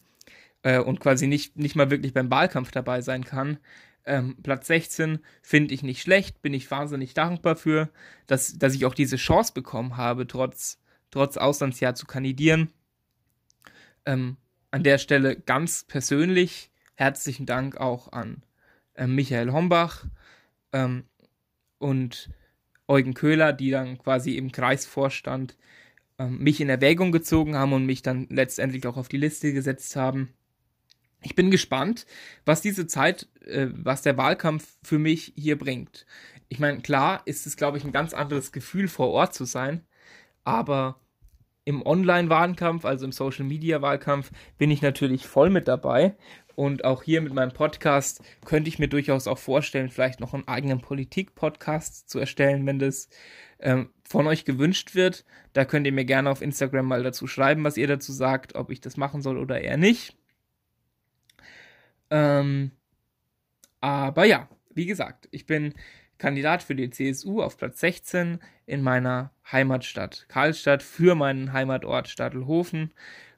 äh, 0.64 0.80
und 0.80 1.00
quasi 1.00 1.28
nicht, 1.28 1.58
nicht 1.58 1.76
mal 1.76 1.92
wirklich 1.92 2.14
beim 2.14 2.32
Wahlkampf 2.32 2.72
dabei 2.72 3.02
sein 3.02 3.24
kann, 3.24 3.58
ähm, 4.06 4.38
Platz 4.42 4.68
16 4.68 5.20
finde 5.42 5.74
ich 5.74 5.84
nicht 5.84 6.02
schlecht, 6.02 6.42
bin 6.42 6.54
ich 6.54 6.72
wahnsinnig 6.72 7.14
dankbar 7.14 7.56
für, 7.56 7.90
dass, 8.28 8.58
dass 8.58 8.74
ich 8.74 8.86
auch 8.86 8.94
diese 8.94 9.18
Chance 9.18 9.54
bekommen 9.54 9.98
habe, 9.98 10.26
trotz, 10.26 10.80
trotz 11.12 11.38
Auslandsjahr 11.38 11.96
zu 11.96 12.06
kandidieren. 12.06 12.70
Ähm, 14.06 14.38
an 14.72 14.84
der 14.84 14.98
Stelle 14.98 15.36
ganz 15.36 15.84
persönlich 15.84 16.72
herzlichen 16.96 17.46
Dank 17.46 17.78
auch 17.78 18.12
an 18.12 18.44
äh, 18.96 19.08
Michael 19.08 19.52
Hombach, 19.52 20.06
ähm, 20.74 21.06
und 21.80 22.30
Eugen 22.88 23.14
Köhler, 23.14 23.54
die 23.54 23.72
dann 23.72 23.98
quasi 23.98 24.36
im 24.36 24.52
Kreisvorstand 24.52 25.58
ähm, 26.18 26.40
mich 26.40 26.60
in 26.60 26.70
Erwägung 26.70 27.12
gezogen 27.12 27.56
haben 27.56 27.74
und 27.74 27.86
mich 27.86 28.02
dann 28.02 28.28
letztendlich 28.30 28.86
auch 28.88 28.98
auf 28.98 29.08
die 29.08 29.18
Liste 29.18 29.54
gesetzt 29.54 29.96
haben. 29.96 30.34
Ich 31.22 31.36
bin 31.36 31.52
gespannt, 31.52 32.06
was 32.46 32.62
diese 32.62 32.88
Zeit, 32.88 33.28
äh, 33.46 33.68
was 33.72 34.02
der 34.02 34.18
Wahlkampf 34.18 34.78
für 34.84 35.00
mich 35.00 35.34
hier 35.36 35.58
bringt. 35.58 36.06
Ich 36.48 36.60
meine, 36.60 36.80
klar 36.80 37.22
ist 37.26 37.46
es, 37.46 37.58
glaube 37.58 37.78
ich, 37.78 37.84
ein 37.84 37.92
ganz 37.92 38.14
anderes 38.14 38.52
Gefühl, 38.52 38.88
vor 38.88 39.10
Ort 39.10 39.34
zu 39.34 39.46
sein, 39.46 39.86
aber 40.44 41.00
im 41.66 41.86
Online-Wahlkampf, 41.86 42.86
also 42.86 43.06
im 43.06 43.12
Social-Media-Wahlkampf, 43.12 44.32
bin 44.58 44.72
ich 44.72 44.82
natürlich 44.82 45.28
voll 45.28 45.52
mit 45.52 45.68
dabei 45.68 46.16
und 46.60 46.84
auch 46.84 47.04
hier 47.04 47.22
mit 47.22 47.34
meinem 47.34 47.54
Podcast 47.54 48.22
könnte 48.44 48.68
ich 48.68 48.80
mir 48.80 48.90
durchaus 48.90 49.28
auch 49.28 49.38
vorstellen, 49.38 49.88
vielleicht 49.88 50.20
noch 50.20 50.34
einen 50.34 50.46
eigenen 50.50 50.82
Politik-Podcast 50.82 52.10
zu 52.10 52.20
erstellen, 52.20 52.66
wenn 52.66 52.80
das 52.80 53.08
ähm, 53.60 53.94
von 54.04 54.28
euch 54.28 54.44
gewünscht 54.44 54.94
wird. 54.94 55.24
Da 55.54 55.64
könnt 55.64 55.88
ihr 55.88 55.94
mir 55.94 56.04
gerne 56.04 56.30
auf 56.30 56.42
Instagram 56.42 56.86
mal 56.86 57.02
dazu 57.02 57.28
schreiben, 57.28 57.64
was 57.64 57.78
ihr 57.78 57.88
dazu 57.88 58.12
sagt, 58.12 58.56
ob 58.56 58.72
ich 58.72 58.82
das 58.82 58.98
machen 58.98 59.22
soll 59.22 59.38
oder 59.38 59.62
eher 59.62 59.78
nicht. 59.78 60.18
Ähm, 62.10 62.72
aber 63.80 64.26
ja, 64.26 64.50
wie 64.70 64.86
gesagt, 64.86 65.30
ich 65.32 65.46
bin 65.46 65.76
Kandidat 66.18 66.62
für 66.62 66.76
die 66.76 66.90
CSU 66.90 67.42
auf 67.42 67.56
Platz 67.56 67.80
16 67.80 68.40
in 68.66 68.84
meiner 68.84 69.32
Heimatstadt 69.50 70.26
Karlstadt 70.28 70.84
für 70.84 71.16
meinen 71.16 71.54
Heimatort 71.54 72.10
Stadelhofen. 72.10 72.94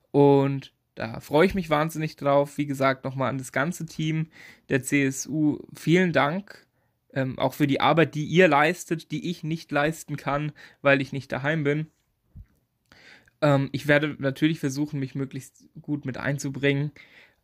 Und 0.09 0.73
da 0.95 1.19
freue 1.19 1.45
ich 1.45 1.55
mich 1.55 1.69
wahnsinnig 1.69 2.15
drauf. 2.15 2.57
Wie 2.57 2.65
gesagt, 2.65 3.03
nochmal 3.03 3.29
an 3.29 3.37
das 3.37 3.51
ganze 3.51 3.85
Team 3.85 4.27
der 4.69 4.83
CSU 4.83 5.59
vielen 5.73 6.13
Dank. 6.13 6.65
Ähm, 7.13 7.37
auch 7.37 7.53
für 7.53 7.67
die 7.67 7.81
Arbeit, 7.81 8.15
die 8.15 8.25
ihr 8.25 8.47
leistet, 8.47 9.11
die 9.11 9.29
ich 9.29 9.43
nicht 9.43 9.71
leisten 9.71 10.15
kann, 10.15 10.53
weil 10.81 11.01
ich 11.01 11.11
nicht 11.11 11.31
daheim 11.31 11.63
bin. 11.63 11.87
Ähm, 13.41 13.69
ich 13.73 13.87
werde 13.87 14.15
natürlich 14.19 14.59
versuchen, 14.59 14.99
mich 14.99 15.15
möglichst 15.15 15.65
gut 15.81 16.05
mit 16.05 16.17
einzubringen. 16.17 16.91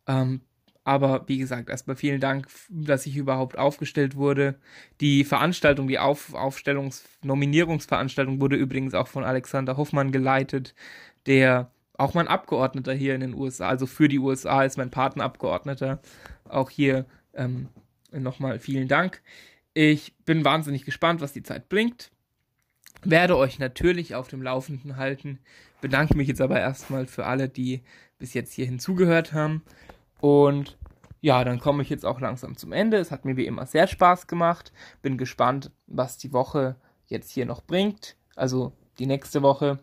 Ähm, 0.06 0.40
aber 0.84 1.28
wie 1.28 1.36
gesagt, 1.36 1.68
erstmal 1.68 1.96
vielen 1.96 2.20
Dank, 2.20 2.48
dass 2.70 3.04
ich 3.04 3.16
überhaupt 3.16 3.58
aufgestellt 3.58 4.16
wurde. 4.16 4.58
Die 5.02 5.24
Veranstaltung, 5.24 5.86
die 5.86 5.98
Auf 5.98 6.32
Aufstellungs 6.32 7.04
Nominierungsveranstaltung 7.22 8.40
wurde 8.40 8.56
übrigens 8.56 8.94
auch 8.94 9.08
von 9.08 9.22
Alexander 9.22 9.76
Hoffmann 9.76 10.12
geleitet, 10.12 10.74
der 11.26 11.70
auch 11.98 12.14
mein 12.14 12.28
Abgeordneter 12.28 12.94
hier 12.94 13.14
in 13.14 13.20
den 13.20 13.34
USA, 13.34 13.68
also 13.68 13.86
für 13.86 14.08
die 14.08 14.20
USA 14.20 14.62
ist 14.62 14.78
mein 14.78 14.90
Patenabgeordneter. 14.90 16.00
Auch 16.48 16.70
hier 16.70 17.04
ähm, 17.34 17.68
nochmal 18.12 18.60
vielen 18.60 18.88
Dank. 18.88 19.20
Ich 19.74 20.16
bin 20.24 20.44
wahnsinnig 20.44 20.84
gespannt, 20.84 21.20
was 21.20 21.32
die 21.32 21.42
Zeit 21.42 21.68
bringt. 21.68 22.10
Werde 23.02 23.36
euch 23.36 23.58
natürlich 23.58 24.14
auf 24.14 24.28
dem 24.28 24.42
Laufenden 24.42 24.96
halten. 24.96 25.40
Bedanke 25.80 26.16
mich 26.16 26.28
jetzt 26.28 26.40
aber 26.40 26.58
erstmal 26.58 27.06
für 27.06 27.26
alle, 27.26 27.48
die 27.48 27.82
bis 28.18 28.32
jetzt 28.32 28.52
hier 28.52 28.66
hinzugehört 28.66 29.32
haben. 29.32 29.62
Und 30.20 30.78
ja, 31.20 31.44
dann 31.44 31.58
komme 31.58 31.82
ich 31.82 31.90
jetzt 31.90 32.06
auch 32.06 32.20
langsam 32.20 32.56
zum 32.56 32.72
Ende. 32.72 32.96
Es 32.98 33.10
hat 33.10 33.24
mir 33.24 33.36
wie 33.36 33.46
immer 33.46 33.66
sehr 33.66 33.88
Spaß 33.88 34.28
gemacht. 34.28 34.72
Bin 35.02 35.18
gespannt, 35.18 35.72
was 35.86 36.16
die 36.16 36.32
Woche 36.32 36.76
jetzt 37.06 37.30
hier 37.30 37.46
noch 37.46 37.62
bringt. 37.62 38.16
Also 38.36 38.72
die 38.98 39.06
nächste 39.06 39.42
Woche. 39.42 39.78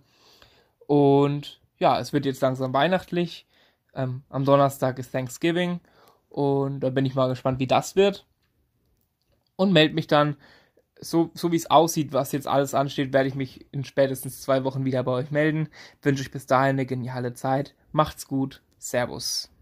Und 0.88 1.60
ja, 1.78 2.00
es 2.00 2.14
wird 2.14 2.26
jetzt 2.26 2.42
langsam 2.42 2.74
weihnachtlich. 2.74 3.48
Ähm, 3.94 4.24
am 4.30 4.46
Donnerstag 4.46 5.00
ist 5.00 5.12
Thanksgiving. 5.12 5.80
Und 6.30 6.82
da 6.82 6.90
bin 6.90 7.06
ich 7.06 7.16
mal 7.16 7.30
gespannt, 7.30 7.60
wie 7.60 7.68
das 7.68 7.96
wird 7.96 8.26
und 9.56 9.74
melde 9.74 9.96
mich 9.96 10.08
dann, 10.08 10.38
so, 11.00 11.32
so 11.34 11.52
wie 11.52 11.58
es 11.58 11.70
aussieht, 11.70 12.14
was 12.14 12.32
jetzt 12.32 12.48
alles 12.48 12.74
ansteht, 12.74 13.14
werde 13.14 13.28
ich 13.28 13.36
mich 13.36 13.66
in 13.72 13.84
spätestens 13.84 14.42
zwei 14.42 14.64
Wochen 14.64 14.86
wieder 14.86 15.04
bei 15.04 15.12
euch 15.12 15.32
melden. 15.32 15.70
Wünsche 16.02 16.24
euch 16.24 16.32
bis 16.32 16.46
dahin 16.46 16.76
eine 16.76 16.86
geniale 16.86 17.34
Zeit. 17.34 17.76
Macht's 17.92 18.28
gut. 18.28 18.62
Servus. 18.78 19.55